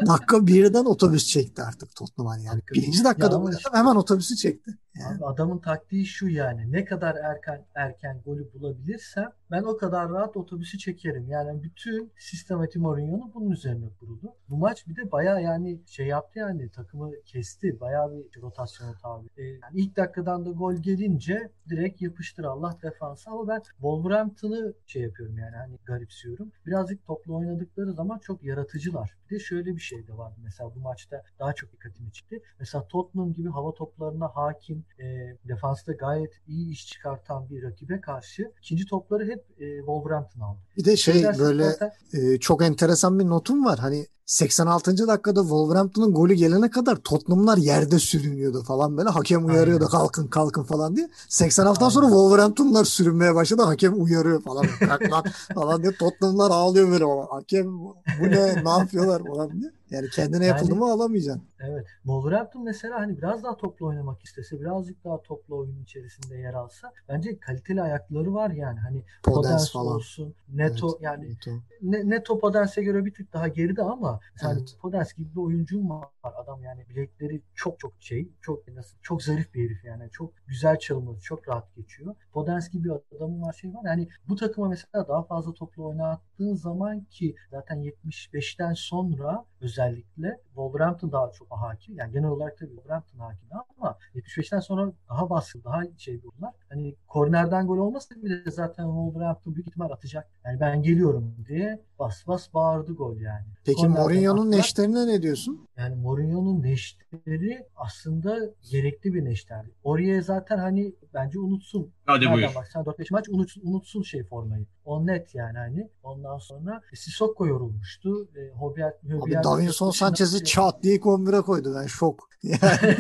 Dakika 0.07 0.47
birden 0.47 0.85
otobüs 0.85 1.27
çekti 1.27 1.63
artık 1.63 1.95
Tottenham 1.95 2.27
hani 2.31 2.45
yani. 2.45 2.63
Birinci 2.75 2.99
bir. 2.99 3.05
dakikada 3.05 3.31
Ya 3.31 3.37
ama 3.37 3.45
oynadı, 3.45 3.61
işte- 3.67 3.79
hemen 3.79 3.97
otobüsü 3.97 4.37
çekti. 4.37 4.71
Yani 4.95 5.17
Abi 5.17 5.25
adamın 5.27 5.59
taktiği 5.59 6.07
şu 6.07 6.29
yani 6.29 6.73
ne 6.73 6.85
kadar 6.85 7.15
erken 7.17 7.67
erken 7.75 8.23
golü 8.25 8.53
bulabilirsem 8.55 9.33
ben 9.51 9.63
o 9.63 9.77
kadar 9.77 10.11
rahat 10.11 10.37
otobüsü 10.37 10.79
çekerim. 10.79 11.29
Yani 11.29 11.63
bütün 11.63 12.13
sistematik 12.19 12.83
Mourinho'nun 12.83 13.35
bunun 13.35 13.51
üzerine 13.51 13.89
kuruldu. 14.01 14.35
Bu 14.49 14.57
maç 14.57 14.87
bir 14.87 14.97
de 14.97 15.13
baya 15.13 15.41
yani 15.41 15.81
şey 15.87 16.07
yaptı 16.07 16.39
yani 16.39 16.71
takımı 16.71 17.11
kesti. 17.25 17.81
Baya 17.81 18.11
bir 18.11 18.43
rotasyona 18.43 18.95
tabi. 19.03 19.29
Ee, 19.37 19.43
yani 19.43 19.75
ilk 19.75 19.97
dakikadan 19.97 20.47
da 20.47 20.51
gol 20.51 20.75
gelince 20.75 21.51
direkt 21.69 22.03
yapıştır 22.03 22.45
Allah 22.45 22.79
defansı 22.83 23.31
ama 23.31 23.49
ben 23.49 23.63
Wolverhampton'ı 23.63 24.75
şey 24.87 25.03
yapıyorum 25.03 25.39
yani 25.39 25.57
hani 25.57 25.79
garipsiyorum. 25.85 26.53
Birazcık 26.67 27.07
toplu 27.07 27.37
oynadıkları 27.37 27.93
zaman 27.93 28.19
çok 28.19 28.45
yaratıcılar. 28.45 29.17
Bir 29.31 29.35
de 29.35 29.41
şöyle 29.41 29.75
bir 29.75 29.81
şey 29.81 30.07
de 30.07 30.17
vardı 30.19 30.37
mesela 30.43 30.75
bu 30.75 30.81
maçta 30.81 31.23
daha 31.39 31.53
çok 31.53 31.73
dikkatimi 31.73 32.13
çekti. 32.13 32.43
Mesela 32.61 32.89
Tottenham 32.89 33.33
gibi 33.33 33.49
hava 33.49 33.75
toplarına 33.75 34.29
hakim, 34.29 34.85
e, 34.99 35.05
defansta 35.49 35.93
gayet 35.93 36.33
iyi 36.47 36.73
iş 36.73 36.87
çıkartan 36.87 37.51
bir 37.51 37.63
rakibe 37.63 38.01
karşı 38.01 38.53
ikinci 38.59 38.87
topları 38.87 39.25
hep 39.25 39.38
e, 39.61 39.79
Wolverhampton 39.79 40.41
aldı. 40.41 40.59
bir 40.77 40.85
de 40.85 40.97
şey 40.97 41.21
Edersin 41.21 41.45
böyle 41.45 41.65
zaten- 41.71 41.93
e, 42.13 42.39
çok 42.39 42.63
enteresan 42.63 43.19
bir 43.19 43.25
notum 43.27 43.65
var. 43.65 43.79
Hani 43.79 44.07
86. 44.33 45.09
dakikada 45.09 45.41
Wolverhampton'ın 45.41 46.15
golü 46.15 46.35
gelene 46.35 46.71
kadar 46.71 46.97
Tottenham'lar 46.97 47.57
yerde 47.57 47.99
sürünüyordu 47.99 48.63
falan 48.63 48.97
böyle. 48.97 49.09
Hakem 49.09 49.47
uyarıyordu 49.47 49.85
Aynen. 49.85 49.91
kalkın 49.99 50.27
kalkın 50.27 50.63
falan 50.63 50.97
diye. 50.97 51.09
86'dan 51.29 51.67
Aynen. 51.81 51.89
sonra 51.89 52.07
Wolverhampton'lar 52.07 52.85
sürünmeye 52.85 53.35
başladı. 53.35 53.63
Hakem 53.63 54.03
uyarıyor 54.05 54.43
falan. 54.43 54.67
Kalk 54.81 55.13
lan 55.13 55.25
falan 55.55 55.83
diye 55.83 55.93
Tottenham'lar 55.93 56.51
ağlıyor 56.51 56.91
böyle. 56.91 57.05
Hakem 57.31 57.79
bu 57.79 57.97
ne 58.23 58.65
ne 58.65 58.71
yapıyorlar 58.71 59.23
falan 59.25 59.61
diye. 59.61 59.71
Yani 59.91 60.09
kendine 60.11 60.47
yapıldı 60.47 60.71
Yani- 60.71 60.79
mı 60.79 60.93
alamayacaksın. 60.93 61.43
Evet. 61.61 61.87
Wolverhampton 62.03 62.65
mesela 62.65 63.01
hani 63.01 63.19
biraz 63.19 63.43
daha 63.45 63.57
toplu 63.57 63.87
oynamak 63.87 64.23
istese, 64.25 64.61
birazcık 64.61 65.05
daha 65.05 65.23
toplu 65.23 65.59
oyun 65.59 65.83
içerisinde 65.83 66.37
yer 66.37 66.55
alsa 66.55 66.93
bence 67.09 67.39
kaliteli 67.39 67.83
ayakları 67.83 68.35
var 68.35 68.51
yani. 68.51 68.81
Hani 68.81 69.05
Podence 69.23 69.49
Podence 69.49 69.73
falan. 69.73 69.95
olsun, 69.97 70.35
Neto 70.55 70.89
Evet, 70.93 71.03
yani 71.03 71.25
Neto. 71.31 71.51
ne, 71.83 72.11
Neto 72.11 72.39
Podence'e 72.39 72.85
göre 72.85 73.05
bir 73.05 73.15
tık 73.15 73.33
daha 73.33 73.49
geride 73.49 73.83
ama 73.83 74.18
yani 74.43 74.59
Evet. 74.59 74.77
Podence 74.81 75.11
gibi 75.17 75.31
bir 75.35 75.41
oyuncum 75.41 75.91
var. 75.91 76.09
Adam 76.23 76.63
yani 76.63 76.89
bilekleri 76.89 77.43
çok 77.55 77.79
çok 77.79 77.93
şey, 78.01 78.29
çok 78.41 78.69
nasıl 78.69 78.99
çok 79.03 79.23
zarif 79.23 79.55
bir 79.55 79.65
herif 79.65 79.85
yani. 79.85 80.11
Çok 80.11 80.33
güzel 80.47 80.79
çalımları, 80.79 81.21
çok 81.21 81.49
rahat 81.49 81.75
geçiyor. 81.77 82.15
Podence 82.33 82.67
gibi 82.73 82.85
bir 82.85 83.17
adamın 83.17 83.43
var 83.43 83.53
şey 83.53 83.75
var. 83.75 83.83
Yani 83.85 84.09
bu 84.29 84.37
takıma 84.37 84.69
mesela 84.69 85.09
daha 85.09 85.23
fazla 85.23 85.53
toplu 85.55 85.87
oynattığın 85.87 86.55
zaman 86.55 87.01
ki 87.01 87.35
zaten 87.51 87.83
75'ten 87.83 88.73
sonra 88.75 89.45
özellikle 89.61 90.41
Wolverhampton 90.47 91.13
daha 91.13 91.33
çok 91.33 91.51
hakim. 91.51 91.97
Yani 91.97 92.13
genel 92.13 92.29
olarak 92.29 92.59
tabii 92.59 92.71
Wolverhampton 92.71 93.19
hakim 93.19 93.49
ama 93.79 93.99
75'ten 94.15 94.61
sonra 94.61 94.93
daha 95.11 95.31
baskın, 95.31 95.65
daha 95.65 95.83
şey 95.99 96.21
bunlar. 96.23 96.55
Hani 96.69 96.95
kornerden 97.09 97.67
gol 97.67 97.79
olmasa 97.79 98.15
bile 98.15 98.51
zaten 98.51 98.85
Wolverhampton 98.85 99.55
büyük 99.55 99.69
ihtimal 99.69 99.91
atacak. 99.91 100.29
Yani 100.45 100.61
ben 100.61 100.83
geliyorum 100.83 101.35
diye 101.49 101.83
bas 101.99 102.27
bas 102.27 102.55
bağırdı 102.55 102.93
gol 102.93 103.17
yani. 103.17 103.47
Peki 103.65 103.83
Kornerden 103.83 104.03
Mourinho'nun 104.09 104.51
neşterine 104.51 105.07
ne 105.07 105.23
diyorsun? 105.23 105.69
Yani 105.79 105.95
Mourinho'nun 105.95 106.63
neşteri 106.63 107.67
aslında 107.77 108.39
gerekli 108.71 109.15
bir 109.15 109.25
neşter. 109.25 109.67
Oraya 109.85 110.23
zaten 110.23 110.59
hani 110.59 110.95
bence 111.15 111.39
unutsun. 111.39 111.93
Hadi 112.07 112.25
Nereden 112.25 112.35
buyur. 112.37 112.55
baksan 112.55 112.85
4-5 112.85 113.07
maç 113.11 113.29
unutsun, 113.29 113.63
unutsun 113.65 114.03
şey 114.03 114.25
formayı. 114.25 114.67
O 114.85 115.07
net 115.07 115.35
yani 115.35 115.59
hani. 115.59 115.91
Ondan 116.03 116.39
sonra 116.39 116.81
e, 116.93 116.97
Sissoko 116.97 117.47
yorulmuştu. 117.47 118.29
E, 118.37 118.51
Hobier, 118.51 118.93
Abi 119.23 119.35
Davinson 119.45 119.91
Sanchez'i 119.91 120.45
çat 120.45 120.83
diye 120.83 120.95
ilk 120.95 121.03
11'e 121.03 121.41
koydu. 121.41 121.75
Ben 121.81 121.87
şok. 121.87 122.29
Yani 122.43 122.61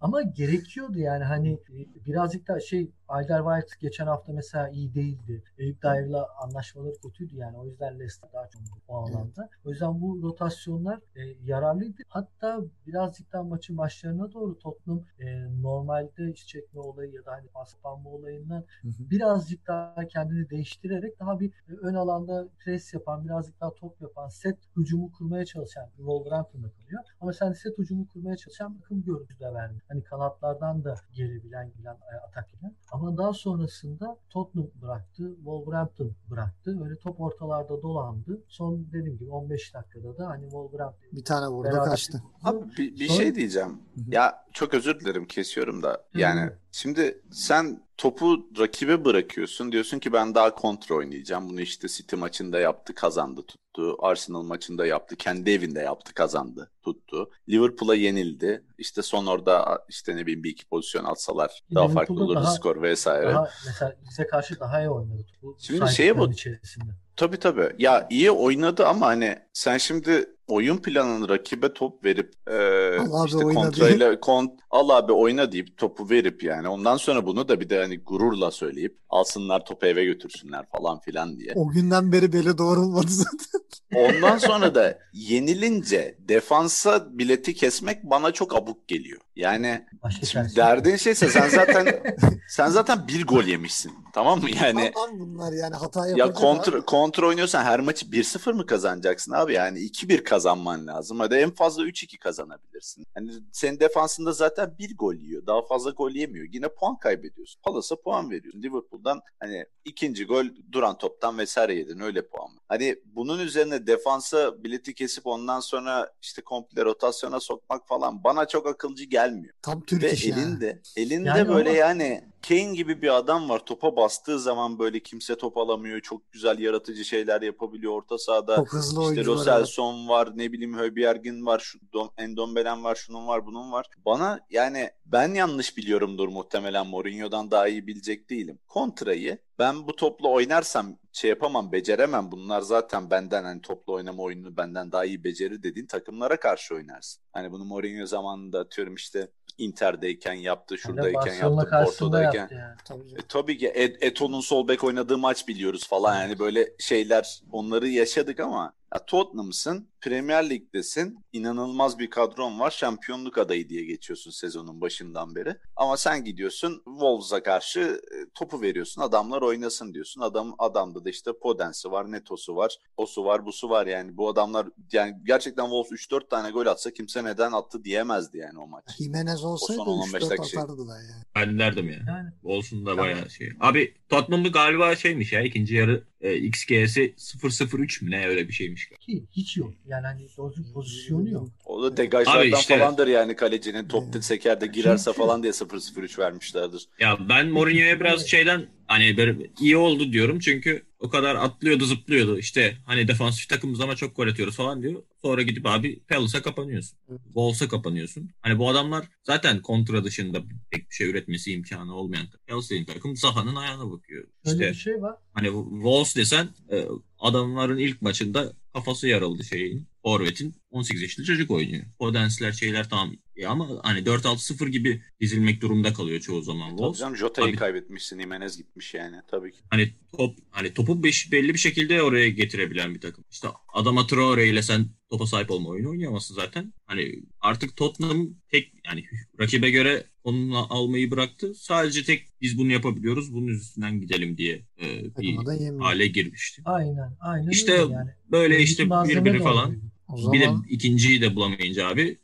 Ama 0.00 0.22
gerekiyordu 0.22 0.98
yani 0.98 1.24
hani 1.24 1.52
e, 1.52 2.06
birazcık 2.06 2.48
da 2.48 2.60
şey 2.60 2.90
Alder 3.12 3.38
White 3.38 3.76
geçen 3.80 4.06
hafta 4.06 4.32
mesela 4.32 4.68
iyi 4.68 4.94
değildi. 4.94 5.42
Eyüp 5.58 5.82
Dyer'la 5.82 6.28
anlaşmaları 6.42 6.94
kötüydü 7.02 7.36
yani. 7.36 7.58
O 7.58 7.66
yüzden 7.66 7.98
Leicester 7.98 8.32
daha 8.32 8.48
çok 8.48 8.62
o 8.88 8.96
alanda. 8.96 9.48
O 9.64 9.70
yüzden 9.70 10.00
bu 10.00 10.22
rotasyonlar 10.22 11.00
e, 11.16 11.22
yararlıydı. 11.44 12.02
Hatta 12.08 12.60
birazcık 12.86 13.32
daha 13.32 13.42
maçın 13.42 13.78
başlarına 13.78 14.32
doğru 14.32 14.58
Tottenham 14.58 15.04
e, 15.18 15.26
normalde 15.62 16.30
iş 16.32 16.46
çekme 16.46 16.80
olayı 16.80 17.12
ya 17.12 17.24
da 17.26 17.32
hani 17.32 17.48
pas 17.48 17.74
kapanma 17.74 18.10
olayından 18.10 18.64
birazcık 18.84 19.66
daha 19.66 20.06
kendini 20.06 20.50
değiştirerek 20.50 21.20
daha 21.20 21.40
bir 21.40 21.50
e, 21.50 21.72
ön 21.82 21.94
alanda 21.94 22.48
pres 22.58 22.94
yapan, 22.94 23.24
birazcık 23.24 23.60
daha 23.60 23.74
top 23.74 24.00
yapan, 24.00 24.28
set 24.28 24.58
hücumu 24.76 25.12
kurmaya 25.12 25.44
çalışan 25.44 25.86
bir 25.86 25.96
Wolverhampton'da 25.96 26.70
kalıyor. 26.70 27.02
Ama 27.20 27.32
sen 27.32 27.52
set 27.52 27.78
hücumu 27.78 28.08
kurmaya 28.08 28.36
çalışan 28.36 28.80
bakım 28.80 29.02
görüntü 29.02 29.38
de 29.40 29.54
verdi. 29.54 29.82
Hani 29.88 30.02
kanatlardan 30.02 30.84
da 30.84 30.94
gelebilen, 31.12 31.72
bilen, 31.78 31.94
e, 31.94 32.16
atak 32.28 32.54
eden. 32.54 32.74
Ama 32.92 33.01
daha 33.16 33.32
sonrasında 33.32 34.16
Tottenham 34.30 34.70
bıraktı, 34.82 35.34
Wolverhampton 35.36 36.12
bıraktı. 36.30 36.78
Öyle 36.84 36.96
top 36.96 37.20
ortalarda 37.20 37.82
dolandı. 37.82 38.40
Son 38.48 38.86
dediğim 38.92 39.18
gibi 39.18 39.30
15 39.30 39.74
dakikada 39.74 40.18
da 40.18 40.26
hani 40.28 40.42
Wolverhampton 40.42 41.12
bir 41.12 41.24
tane 41.24 41.46
vurdu 41.48 41.70
kaçtı. 41.84 42.22
Abi 42.44 42.58
bir, 42.78 43.00
bir 43.00 43.08
Sonra- 43.08 43.18
şey 43.18 43.34
diyeceğim. 43.34 43.68
Hı 43.94 44.00
hı. 44.00 44.04
Ya 44.14 44.44
çok 44.52 44.74
özür 44.74 45.00
dilerim 45.00 45.26
kesiyorum 45.26 45.82
da. 45.82 46.04
Yani 46.14 46.50
şimdi 46.72 47.22
sen 47.32 47.82
topu 47.96 48.46
rakibe 48.58 49.04
bırakıyorsun. 49.04 49.72
Diyorsun 49.72 49.98
ki 49.98 50.12
ben 50.12 50.34
daha 50.34 50.54
kontra 50.54 50.94
oynayacağım. 50.94 51.48
Bunu 51.48 51.60
işte 51.60 51.88
City 51.88 52.16
maçında 52.16 52.58
yaptı, 52.58 52.94
kazandı, 52.94 53.42
tuttu. 53.46 53.96
Arsenal 54.00 54.42
maçında 54.42 54.86
yaptı, 54.86 55.16
kendi 55.16 55.50
evinde 55.50 55.80
yaptı, 55.80 56.14
kazandı, 56.14 56.70
tuttu. 56.82 57.30
Liverpool'a 57.48 57.94
yenildi. 57.94 58.64
İşte 58.78 59.02
son 59.02 59.26
orada 59.26 59.84
işte 59.88 60.16
ne 60.16 60.22
bileyim 60.22 60.44
bir 60.44 60.50
iki 60.50 60.66
pozisyon 60.66 61.04
atsalar 61.04 61.62
daha 61.74 61.88
farklı 61.88 62.14
olurdu 62.14 62.34
daha- 62.34 62.50
skor 62.50 62.82
vesaire. 62.82 63.28
daha 63.28 63.48
mesela 63.66 63.96
bize 64.10 64.26
karşı 64.26 64.60
daha 64.60 64.80
iyi 64.80 64.90
oynadı. 64.90 65.26
Bu 65.42 65.56
Şimdi 65.60 65.90
şeye 65.92 66.14
içerisinde. 66.30 66.92
Tabii 67.16 67.36
tabii. 67.38 67.74
Ya 67.78 68.06
iyi 68.10 68.30
oynadı 68.30 68.86
ama 68.86 69.06
hani 69.06 69.38
sen 69.52 69.78
şimdi 69.78 70.26
oyun 70.52 70.76
planını 70.76 71.28
rakibe 71.28 71.72
top 71.72 72.04
verip 72.04 72.34
e, 72.46 72.52
Al 72.98 73.22
abi 73.22 73.28
işte 73.28 73.42
kontrayla 73.42 74.20
kont 74.20 74.50
al 74.70 74.88
abi 74.88 75.12
oyna 75.12 75.52
deyip 75.52 75.76
topu 75.78 76.10
verip 76.10 76.42
yani 76.42 76.68
ondan 76.68 76.96
sonra 76.96 77.26
bunu 77.26 77.48
da 77.48 77.60
bir 77.60 77.70
de 77.70 77.78
hani 77.78 77.98
gururla 77.98 78.50
söyleyip 78.50 78.98
alsınlar 79.10 79.64
topu 79.64 79.86
eve 79.86 80.04
götürsünler 80.04 80.64
falan 80.76 81.00
filan 81.00 81.38
diye. 81.38 81.52
O 81.54 81.68
günden 81.68 82.12
beri 82.12 82.32
beli 82.32 82.58
doğrulmadı 82.58 83.10
zaten. 83.10 83.62
Ondan 83.94 84.38
sonra 84.38 84.74
da 84.74 84.98
yenilince 85.12 86.16
defansa 86.18 87.18
bileti 87.18 87.54
kesmek 87.54 88.04
bana 88.04 88.32
çok 88.32 88.56
abuk 88.56 88.88
geliyor. 88.88 89.20
Yani 89.36 89.86
Başka 90.02 90.46
derdin 90.56 90.96
şeyse 90.96 91.28
sen 91.28 91.48
zaten 91.48 92.02
sen 92.48 92.68
zaten 92.68 93.08
bir 93.08 93.26
gol 93.26 93.44
yemişsin. 93.44 93.92
Tamam 94.12 94.40
mı? 94.40 94.48
Yani 94.64 94.92
Tamam 94.94 95.20
bunlar 95.20 95.52
yani 95.52 95.74
hata 95.74 96.08
ya 96.08 96.32
kontra, 96.32 96.76
abi. 96.76 96.84
kontra 96.86 97.26
oynuyorsan 97.26 97.64
her 97.64 97.80
maçı 97.80 98.06
1-0 98.06 98.52
mı 98.52 98.66
kazanacaksın 98.66 99.32
abi? 99.32 99.52
Yani 99.52 99.78
2-1 99.78 100.24
kazan. 100.24 100.52
kazanman 100.52 100.86
lazım. 100.86 101.20
Hadi 101.20 101.34
en 101.34 101.50
fazla 101.50 101.82
3-2 101.82 102.18
kazanabilirsin. 102.18 103.06
Hani 103.14 103.32
senin 103.52 103.80
defansında 103.80 104.32
zaten 104.32 104.74
bir 104.78 104.96
gol 104.96 105.14
yiyor. 105.14 105.46
Daha 105.46 105.62
fazla 105.62 105.90
gol 105.90 106.10
yemiyor. 106.10 106.46
Yine 106.52 106.68
puan 106.68 106.98
kaybediyorsun. 106.98 107.60
Palace'a 107.62 108.00
puan 108.00 108.30
veriyorsun. 108.30 108.62
Liverpool'dan 108.62 109.20
hani 109.40 109.66
ikinci 109.84 110.26
gol 110.26 110.44
duran 110.72 110.98
toptan 110.98 111.38
vesaire 111.38 111.74
yedin. 111.74 112.00
Öyle 112.00 112.26
puan. 112.26 112.50
Hani 112.68 112.96
bunun 113.04 113.38
üzerine 113.38 113.86
defansa 113.86 114.64
bileti 114.64 114.94
kesip 114.94 115.26
ondan 115.26 115.60
sonra 115.60 116.12
işte 116.22 116.42
komple 116.42 116.84
rotasyona 116.84 117.40
sokmak 117.40 117.88
falan 117.88 118.24
bana 118.24 118.48
çok 118.48 118.66
akılcı 118.66 119.04
gelmiyor. 119.26 119.54
Tam 119.62 119.80
Türk 119.80 120.02
Ve 120.02 120.12
işi 120.12 120.30
yani. 120.30 120.40
elinde, 120.42 120.82
elinde 120.96 121.28
Yani 121.28 121.48
böyle 121.48 121.68
ama- 121.70 121.78
yani 121.78 122.24
Kane 122.48 122.74
gibi 122.74 123.02
bir 123.02 123.16
adam 123.16 123.48
var. 123.48 123.58
Topa 123.66 123.96
bastığı 123.96 124.38
zaman 124.40 124.78
böyle 124.78 125.00
kimse 125.00 125.36
top 125.36 125.56
alamıyor. 125.56 126.00
Çok 126.00 126.32
güzel 126.32 126.58
yaratıcı 126.58 127.04
şeyler 127.04 127.42
yapabiliyor 127.42 127.92
orta 127.92 128.18
sahada. 128.18 128.56
Çok 128.56 128.72
hızlı 128.72 129.00
İşte 129.00 129.00
oyuncular. 129.00 129.36
Rosel 129.36 129.58
evet. 129.58 130.08
Var, 130.08 130.32
ne 130.34 130.52
bileyim 130.52 130.78
Höbjergin 130.78 131.46
var, 131.46 131.58
şu 131.58 131.78
Dom, 131.92 132.10
Endombelen 132.18 132.84
var, 132.84 132.94
şunun 132.94 133.26
var, 133.26 133.46
bunun 133.46 133.72
var. 133.72 133.86
Bana 134.06 134.40
yani 134.50 134.90
ben 135.06 135.34
yanlış 135.34 135.76
biliyorumdur 135.76 136.28
muhtemelen 136.28 136.86
Mourinho'dan 136.86 137.50
daha 137.50 137.68
iyi 137.68 137.86
bilecek 137.86 138.30
değilim. 138.30 138.58
Kontrayı 138.68 139.38
ben 139.58 139.86
bu 139.88 139.96
topla 139.96 140.28
oynarsam 140.28 140.96
şey 141.12 141.30
yapamam, 141.30 141.72
beceremem. 141.72 142.32
Bunlar 142.32 142.60
zaten 142.60 143.10
benden 143.10 143.44
hani 143.44 143.60
topla 143.62 143.92
oynama 143.92 144.22
oyununu 144.22 144.56
benden 144.56 144.92
daha 144.92 145.04
iyi 145.04 145.24
becerir 145.24 145.62
dediğin 145.62 145.86
takımlara 145.86 146.40
karşı 146.40 146.74
oynarsın. 146.74 147.22
Hani 147.32 147.52
bunu 147.52 147.64
Mourinho 147.64 148.06
zamanında 148.06 148.60
atıyorum 148.60 148.94
işte 148.94 149.28
Inter'deyken 149.58 150.32
yaptı, 150.32 150.78
şuradayken 150.78 151.34
yaptı, 151.34 151.70
Porto'dayken. 151.84 152.40
yaptı 152.40 152.54
yani. 152.54 152.76
Tabii. 152.84 153.20
E, 153.20 153.22
tabii 153.28 153.58
ki 153.58 153.68
Et- 153.68 154.02
Eto'nun 154.02 154.40
sol 154.40 154.68
bek 154.68 154.84
oynadığı 154.84 155.18
maç 155.18 155.48
biliyoruz 155.48 155.88
falan 155.88 156.20
yani 156.20 156.38
böyle 156.38 156.72
şeyler 156.78 157.42
onları 157.52 157.88
yaşadık 157.88 158.40
ama 158.40 158.72
ya 158.94 159.06
Tottenham'sın, 159.06 159.88
Premier 160.00 160.50
Lig'desin, 160.50 161.18
inanılmaz 161.32 161.98
bir 161.98 162.10
kadron 162.10 162.60
var, 162.60 162.70
şampiyonluk 162.70 163.38
adayı 163.38 163.68
diye 163.68 163.84
geçiyorsun 163.84 164.30
sezonun 164.30 164.80
başından 164.80 165.34
beri. 165.34 165.56
Ama 165.76 165.96
sen 165.96 166.24
gidiyorsun 166.24 166.82
Wolves'a 166.84 167.42
karşı 167.42 167.80
e, 167.80 168.16
topu 168.34 168.62
veriyorsun, 168.62 169.02
adamlar 169.02 169.42
oynasın 169.42 169.94
diyorsun. 169.94 170.20
Adam 170.20 170.54
adamda 170.58 171.04
da 171.04 171.10
işte 171.10 171.30
Podens'i 171.42 171.90
var, 171.90 172.12
Neto'su 172.12 172.56
var, 172.56 172.76
osu 172.96 173.24
var, 173.24 173.46
busu 173.46 173.70
var 173.70 173.86
yani 173.86 174.16
bu 174.16 174.28
adamlar 174.28 174.68
yani 174.92 175.14
gerçekten 175.24 175.64
Wolves 175.64 176.06
3-4 176.06 176.28
tane 176.28 176.50
gol 176.50 176.66
atsa 176.66 176.90
kimse 176.90 177.24
neden 177.24 177.52
attı 177.52 177.84
diyemezdi 177.84 178.38
yani 178.38 178.58
o 178.58 178.66
maç. 178.66 178.84
Jimenez 178.98 179.44
olsaydı 179.44 179.82
son 179.84 179.98
15 179.98 180.22
3-4 180.22 180.30
dakika. 180.38 180.60
atardılar 180.60 181.00
yani. 181.00 181.24
Ben 181.36 181.58
derdim 181.58 181.88
ya. 181.88 181.98
Yani 182.08 182.28
Olsun 182.42 182.86
da 182.86 182.90
Tamam. 182.90 183.04
bayağı 183.04 183.30
şey. 183.30 183.52
Abi 183.60 183.94
Tottenham'da 184.08 184.48
galiba 184.48 184.96
şeymiş 184.96 185.32
ya 185.32 185.40
ikinci 185.40 185.74
yarı 185.74 186.04
e, 186.20 186.36
XG'si 186.36 187.14
0-0-3 187.18 188.04
mü 188.04 188.10
ne 188.10 188.28
öyle 188.28 188.48
bir 188.48 188.52
şeymiş. 188.52 188.81
Ki 188.90 189.24
hiç 189.32 189.56
yok. 189.56 189.74
Yani 189.86 190.06
hani 190.06 190.26
doğru 190.36 190.54
pozisyonu 190.74 191.30
yok. 191.30 191.48
O 191.64 191.82
da 191.82 191.96
degajlardan 191.96 192.58
işte- 192.60 192.78
falandır 192.78 193.06
yani 193.06 193.36
kalecinin 193.36 193.88
top 193.88 194.04
Evet. 194.12 194.24
seker 194.24 194.60
de 194.60 194.66
girerse 194.66 195.04
Çünkü- 195.04 195.18
falan 195.18 195.42
diye 195.42 195.52
0-0-3 195.52 196.18
vermişlerdir. 196.18 196.88
Ya 197.00 197.18
ben 197.28 197.48
Mourinho'ya 197.48 198.00
biraz 198.00 198.26
şeyden 198.26 198.66
hani 198.86 199.16
böyle 199.16 199.50
iyi 199.60 199.76
oldu 199.76 200.12
diyorum 200.12 200.38
çünkü 200.38 200.82
o 200.98 201.08
kadar 201.10 201.34
atlıyordu 201.36 201.84
zıplıyordu 201.84 202.38
işte 202.38 202.76
hani 202.86 203.08
defansif 203.08 203.48
takımız 203.48 203.80
ama 203.80 203.96
çok 203.96 204.16
gol 204.16 204.28
atıyoruz 204.28 204.56
falan 204.56 204.82
diyor. 204.82 205.02
Sonra 205.22 205.42
gidip 205.42 205.66
abi 205.66 206.00
Palace'a 206.00 206.42
kapanıyorsun. 206.42 206.98
Wolves'a 207.24 207.68
kapanıyorsun. 207.68 208.30
Hani 208.40 208.58
bu 208.58 208.68
adamlar 208.68 209.04
zaten 209.24 209.62
kontra 209.62 210.04
dışında 210.04 210.42
pek 210.70 210.90
bir 210.90 210.94
şey 210.94 211.10
üretmesi 211.10 211.52
imkanı 211.52 211.94
olmayan 211.94 212.26
Palace 212.48 212.66
dediğin 212.70 212.84
takım 212.84 213.16
Zaha'nın 213.16 213.56
ayağına 213.56 213.90
bakıyor. 213.90 214.24
Öyle 214.46 214.56
İşte 214.56 214.70
bir 214.70 214.74
şey 214.74 215.02
var. 215.02 215.16
Hani 215.32 215.46
Wolves 215.72 216.16
desen 216.16 216.48
e, 216.72 216.84
adamların 217.18 217.78
ilk 217.78 218.02
maçında 218.02 218.52
kafası 218.72 219.08
yarıldı 219.08 219.44
şeyin. 219.44 219.86
Forvet'in 220.02 220.54
18 220.70 221.02
yaşında 221.02 221.26
çocuk 221.26 221.50
oynuyor. 221.50 221.84
Podensler 221.98 222.52
şeyler 222.52 222.88
tamam 222.88 223.16
Ya 223.36 223.50
ama 223.50 223.68
hani 223.82 223.98
4-6-0 223.98 224.68
gibi 224.68 225.02
dizilmek 225.20 225.60
durumunda 225.60 225.92
kalıyor 225.92 226.20
çoğu 226.20 226.42
zaman 226.42 226.68
Tabii 226.68 226.76
Wolves. 226.78 227.00
canım 227.00 227.16
Jota'yı 227.16 227.56
kaybetmişsin. 227.56 228.20
Jimenez 228.20 228.56
gitmiş 228.56 228.94
yani. 228.94 229.16
Tabii 229.30 229.52
ki. 229.52 229.58
Hani 229.70 229.94
top 230.16 230.38
hani 230.50 230.74
topu 230.74 231.02
beş, 231.02 231.32
belli 231.32 231.54
bir 231.54 231.58
şekilde 231.58 232.02
oraya 232.02 232.28
getirebilen 232.28 232.94
bir 232.94 233.00
takım. 233.00 233.24
İşte 233.30 233.48
Adama 233.74 234.06
Traore 234.06 234.48
ile 234.48 234.62
sen 234.62 234.86
topa 235.10 235.26
sahip 235.26 235.50
olma 235.50 235.68
oyunu 235.68 235.90
oynayamazsın 235.90 236.34
zaten. 236.34 236.72
Hani 236.86 237.22
artık 237.40 237.76
Tottenham 237.76 238.28
tek 238.48 238.72
yani 238.86 239.04
rakibe 239.40 239.70
göre 239.70 240.04
onu 240.24 240.66
almayı 240.74 241.10
bıraktı. 241.10 241.54
Sadece 241.54 242.04
tek 242.04 242.28
biz 242.40 242.58
bunu 242.58 242.72
yapabiliyoruz. 242.72 243.34
Bunun 243.34 243.48
üstünden 243.48 244.00
gidelim 244.00 244.36
diye 244.36 244.62
e, 244.82 245.16
bir 245.18 245.36
hale 245.78 246.06
girmişti. 246.06 246.62
Aynen. 246.64 247.16
Aynen 247.20 247.50
İşte 247.50 247.72
yani. 247.72 248.10
Böyle 248.30 248.58
işte 248.60 248.84
malzeme 248.84 249.24
birbiri 249.24 249.38
de 249.38 249.44
falan. 249.44 249.82
O 250.08 250.32
Bir 250.32 250.40
de 250.40 250.44
zaman 250.44 250.64
ikinciyi 250.68 251.20
de 251.20 251.36
bulamayınca 251.36 251.88
abi. 251.88 252.18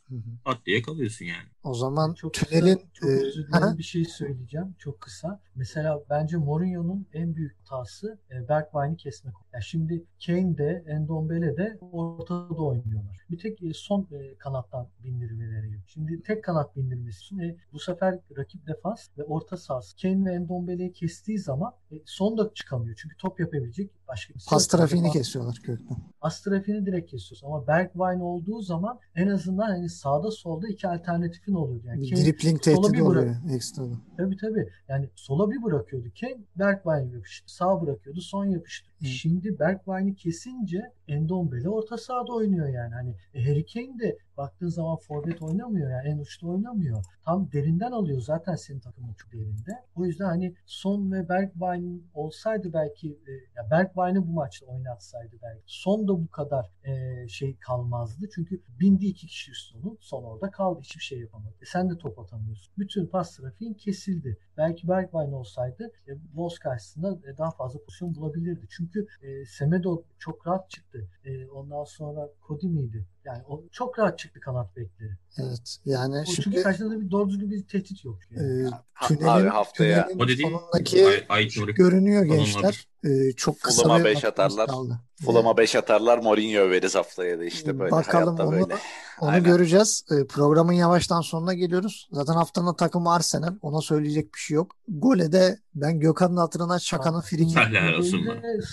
Pat 0.44 0.66
diye 0.66 0.82
kalıyorsun 0.82 1.24
yani. 1.24 1.48
o 1.64 1.74
zaman 1.74 2.14
Çok 2.14 2.34
tünelin 2.34 2.74
kısa, 2.76 2.86
çok 2.92 3.10
e, 3.10 3.12
özür 3.12 3.46
dilerim 3.48 3.78
bir 3.78 3.82
şey 3.82 4.04
söyleyeceğim. 4.04 4.74
Çok 4.78 5.00
kısa. 5.00 5.40
Mesela 5.54 6.00
bence 6.10 6.36
Mourinho'nun 6.36 7.06
en 7.12 7.34
büyük 7.34 7.56
hatası 7.58 8.18
e, 8.30 8.48
Bergwijn'i 8.48 8.96
kesmek. 8.96 9.34
Ya 9.54 9.60
şimdi 9.60 10.04
Kane 10.26 10.58
de 10.58 10.84
Endombele 10.86 11.56
de 11.56 11.78
ortada 11.92 12.54
oynuyorlar. 12.54 13.18
Bir 13.30 13.38
tek 13.38 13.62
e, 13.62 13.72
son 13.74 14.08
e, 14.12 14.34
kanattan 14.38 14.88
bindirmeleri 15.04 15.72
yok. 15.72 15.82
Şimdi 15.86 16.22
tek 16.22 16.44
kanat 16.44 16.76
bindirmesi 16.76 17.18
için 17.20 17.38
e, 17.38 17.56
bu 17.72 17.78
sefer 17.78 18.18
rakip 18.36 18.66
defans 18.66 19.08
ve 19.18 19.24
orta 19.24 19.56
sahası 19.56 19.96
Kane 20.02 20.24
ve 20.30 20.34
Endombele'yi 20.34 20.92
kestiği 20.92 21.38
zaman 21.38 21.72
e, 21.92 21.94
son 22.04 22.38
da 22.38 22.54
çıkamıyor. 22.54 22.96
Çünkü 23.02 23.16
top 23.16 23.40
yapabilecek 23.40 23.90
başka 24.08 24.34
bir 24.34 24.44
pas 24.50 24.66
trafiğini 24.66 25.06
Defans- 25.06 25.12
kesiyorlar 25.12 25.56
kökten. 25.62 25.96
As 26.20 26.42
trafiğini 26.42 26.86
direkt 26.86 27.10
kesiyorsun. 27.10 27.46
Ama 27.46 27.66
Bergwijn 27.66 28.20
olduğu 28.20 28.62
zaman 28.62 28.98
en 29.14 29.26
azından 29.28 29.66
hani 29.66 29.88
sağda 29.98 30.30
solda 30.30 30.68
iki 30.68 30.88
alternatifin 30.88 31.54
oluyor. 31.54 31.84
Yani 31.84 32.00
Bir 32.02 32.10
Kane 32.10 32.24
dripling 32.24 32.64
sola 32.64 32.74
tehdidi 32.82 32.92
bir 33.00 33.06
bırak- 33.06 33.22
oluyor 33.22 33.36
ekstradan. 33.54 34.00
Tabii 34.16 34.36
tabii. 34.36 34.68
Yani 34.88 35.08
sola 35.14 35.50
bir 35.50 35.62
bırakıyordu 35.62 36.08
Kane, 36.20 36.36
Bergwijn 36.56 37.08
yapıştı. 37.14 37.54
Sağ 37.54 37.82
bırakıyordu, 37.82 38.20
son 38.20 38.44
yapıştı. 38.44 38.88
Hı. 39.00 39.06
Şimdi 39.06 39.58
Bergwijn'i 39.58 40.14
kesince 40.14 40.92
Endombele 41.08 41.68
orta 41.68 41.96
sahada 41.96 42.32
oynuyor 42.32 42.68
yani. 42.68 42.94
Hani 42.94 43.16
e, 43.34 43.44
Harry 43.44 43.66
Kane 43.66 43.98
de 43.98 44.18
baktığın 44.36 44.68
zaman 44.68 44.96
forvet 44.96 45.42
oynamıyor 45.42 45.90
yani 45.90 46.08
en 46.08 46.18
uçta 46.18 46.46
oynamıyor. 46.46 47.04
Tam 47.24 47.52
derinden 47.52 47.92
alıyor 47.92 48.20
zaten 48.20 48.54
senin 48.54 48.80
takımın 48.80 49.12
çok 49.12 49.32
derinde. 49.32 49.84
O 49.94 50.04
yüzden 50.04 50.24
hani 50.24 50.54
Son 50.66 51.12
ve 51.12 51.28
Bergwijn 51.28 52.02
olsaydı 52.14 52.72
belki 52.72 53.08
e, 53.08 53.32
ya 53.56 53.70
Bergwijn'i 53.70 54.26
bu 54.26 54.32
maçta 54.32 54.66
oynatsaydı 54.66 55.36
belki. 55.42 55.62
Son 55.66 56.08
da 56.08 56.12
bu 56.12 56.28
kadar 56.28 56.66
e, 56.84 57.28
şey 57.28 57.56
kalmazdı. 57.56 58.28
Çünkü 58.34 58.62
bindi 58.80 59.06
iki 59.06 59.26
kişi 59.26 59.50
üstüne. 59.50 59.82
Son 60.00 60.24
orada 60.24 60.50
kaldı. 60.50 60.80
Hiçbir 60.82 61.02
şey 61.02 61.20
yapamadı. 61.20 61.54
E, 61.62 61.64
sen 61.64 61.90
de 61.90 61.98
top 61.98 62.18
atamıyorsun. 62.18 62.72
Bütün 62.78 63.06
pas 63.06 63.36
trafiğin 63.36 63.74
kesildi. 63.74 64.38
Belki 64.56 64.88
Bergwijn 64.88 65.32
olsaydı 65.32 65.92
e, 66.06 66.12
Wolves 66.14 66.58
karşısında 66.58 67.18
e, 67.32 67.38
daha 67.38 67.50
fazla 67.50 67.80
pozisyon 67.80 68.14
bulabilirdi. 68.14 68.66
Çünkü 68.70 68.87
e, 69.22 69.44
Semedo 69.44 70.02
çok 70.18 70.46
rahat 70.46 70.70
çıktı. 70.70 71.08
E, 71.24 71.46
ondan 71.48 71.84
sonra 71.84 72.28
Cody 72.48 72.66
miydi? 72.66 73.06
Yani 73.28 73.42
o 73.48 73.62
çok 73.72 73.98
rahat 73.98 74.18
çıktı 74.18 74.40
kanat 74.40 74.76
bekleri. 74.76 75.10
Evet. 75.38 75.76
Yani 75.84 76.18
O 76.20 76.24
çünkü 76.24 76.42
şimdi 76.42 76.62
karşısında 76.62 76.94
da 76.94 77.00
bir 77.00 77.10
doğru 77.10 77.28
düzgün 77.30 77.50
bir 77.50 77.62
tehdit 77.66 78.04
yok. 78.04 78.18
Yani. 78.30 78.66
e, 78.66 78.70
Ha- 78.94 79.08
tünelin, 79.08 79.26
abi 79.26 79.48
haftaya 79.48 80.06
tünelin 80.06 80.20
O 80.20 80.28
dediğin 80.28 80.48
sonundaki 80.50 81.06
Ay, 81.06 81.24
ay, 81.28 81.48
Nuri. 81.58 81.74
görünüyor 81.74 82.24
gençler. 82.24 82.88
E, 83.04 83.32
çok 83.32 83.60
kısa 83.60 83.84
beş 83.84 83.90
vaktimiz 84.04 84.24
atarlar. 84.24 84.66
kaldı. 84.68 84.98
Fulham'a 85.24 85.56
5 85.56 85.76
atarlar 85.76 86.18
Mourinho 86.18 86.60
överiz 86.60 86.94
haftaya 86.94 87.38
da 87.38 87.44
işte 87.44 87.78
böyle. 87.78 87.90
Bakalım 87.90 88.24
Hayatta 88.36 88.44
onu- 88.46 88.52
böyle. 88.52 88.74
Onu 89.20 89.30
Aynen. 89.30 89.44
göreceğiz. 89.44 90.04
E, 90.10 90.26
programın 90.26 90.72
yavaştan 90.72 91.20
sonuna 91.20 91.54
geliyoruz. 91.54 92.08
Zaten 92.12 92.32
haftanın 92.32 92.74
takımı 92.74 93.12
Arsenal. 93.12 93.54
Ona 93.62 93.80
söyleyecek 93.80 94.34
bir 94.34 94.38
şey 94.38 94.54
yok. 94.54 94.76
Gole 94.88 95.32
de 95.32 95.58
ben 95.74 96.00
Gökhan'ın 96.00 96.36
hatırına 96.36 96.78
Şaka'nın 96.78 97.20
friki. 97.20 97.54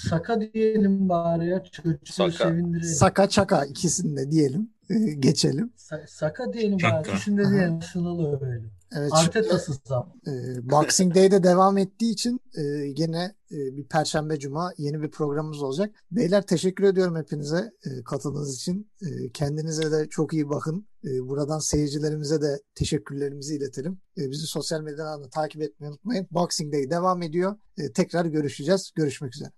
Saka 0.10 0.42
diyelim 0.42 1.10
bari 1.10 1.48
ya. 1.48 1.64
Çocuğu 1.64 1.98
Saka. 2.06 2.32
sevindirelim. 2.32 2.90
Saka 2.96 3.30
Çaka 3.30 3.66
ikisini 3.66 4.18
de 4.18 4.32
diyelim. 4.50 4.70
E, 4.90 5.14
geçelim. 5.14 5.74
Sa- 5.78 6.08
Saka 6.08 6.54
diyelim 6.54 6.80
Şaka. 6.80 6.96
bari. 7.04 7.10
İkisini 7.12 7.38
de 7.38 7.44
Aha. 7.44 7.52
diyelim. 7.52 7.82
Sınırlı 7.82 8.46
öyle. 8.46 8.66
Evet, 8.98 9.12
Arteta'sız 9.14 9.80
zam. 9.86 10.14
e, 10.28 10.32
Boxing 10.70 11.16
Day'de 11.16 11.44
devam 11.44 11.78
ettiği 11.78 12.12
için 12.12 12.40
e, 12.58 12.62
yine 12.98 13.36
e, 13.52 13.56
bir 13.78 13.84
Perşembe 13.88 14.40
Cuma 14.40 14.72
yeni 14.78 15.02
bir 15.02 15.12
programımız 15.12 15.64
olacak. 15.64 15.96
Beyler 16.12 16.42
teşekkür 16.46 16.84
ediyorum 16.84 17.16
hepinize 17.16 17.72
e, 17.86 18.04
katıldığınız 18.04 18.56
için. 18.56 18.92
E, 19.02 19.30
kendinize 19.34 19.92
de 19.92 20.08
çok 20.10 20.34
iyi 20.34 20.50
bakın. 20.50 20.88
E, 21.04 21.28
buradan 21.28 21.60
seyircilerimize 21.60 22.42
de 22.42 22.60
teşekkürlerimizi 22.76 23.56
iletelim. 23.56 24.00
E, 24.18 24.32
bizi 24.32 24.48
sosyal 24.48 24.82
medyadan 24.82 25.24
da 25.24 25.30
takip 25.30 25.62
etmeyi 25.62 25.90
unutmayın. 25.92 26.28
Boxing 26.32 26.74
Day 26.74 26.90
devam 26.90 27.22
ediyor. 27.22 27.56
E, 27.78 27.92
tekrar 27.92 28.26
görüşeceğiz. 28.26 28.92
Görüşmek 28.96 29.36
üzere. 29.36 29.52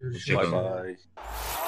Görüşmek 0.00 0.38
Bye 0.38 0.46
üzere. 0.46 0.84
bye. 0.84 1.61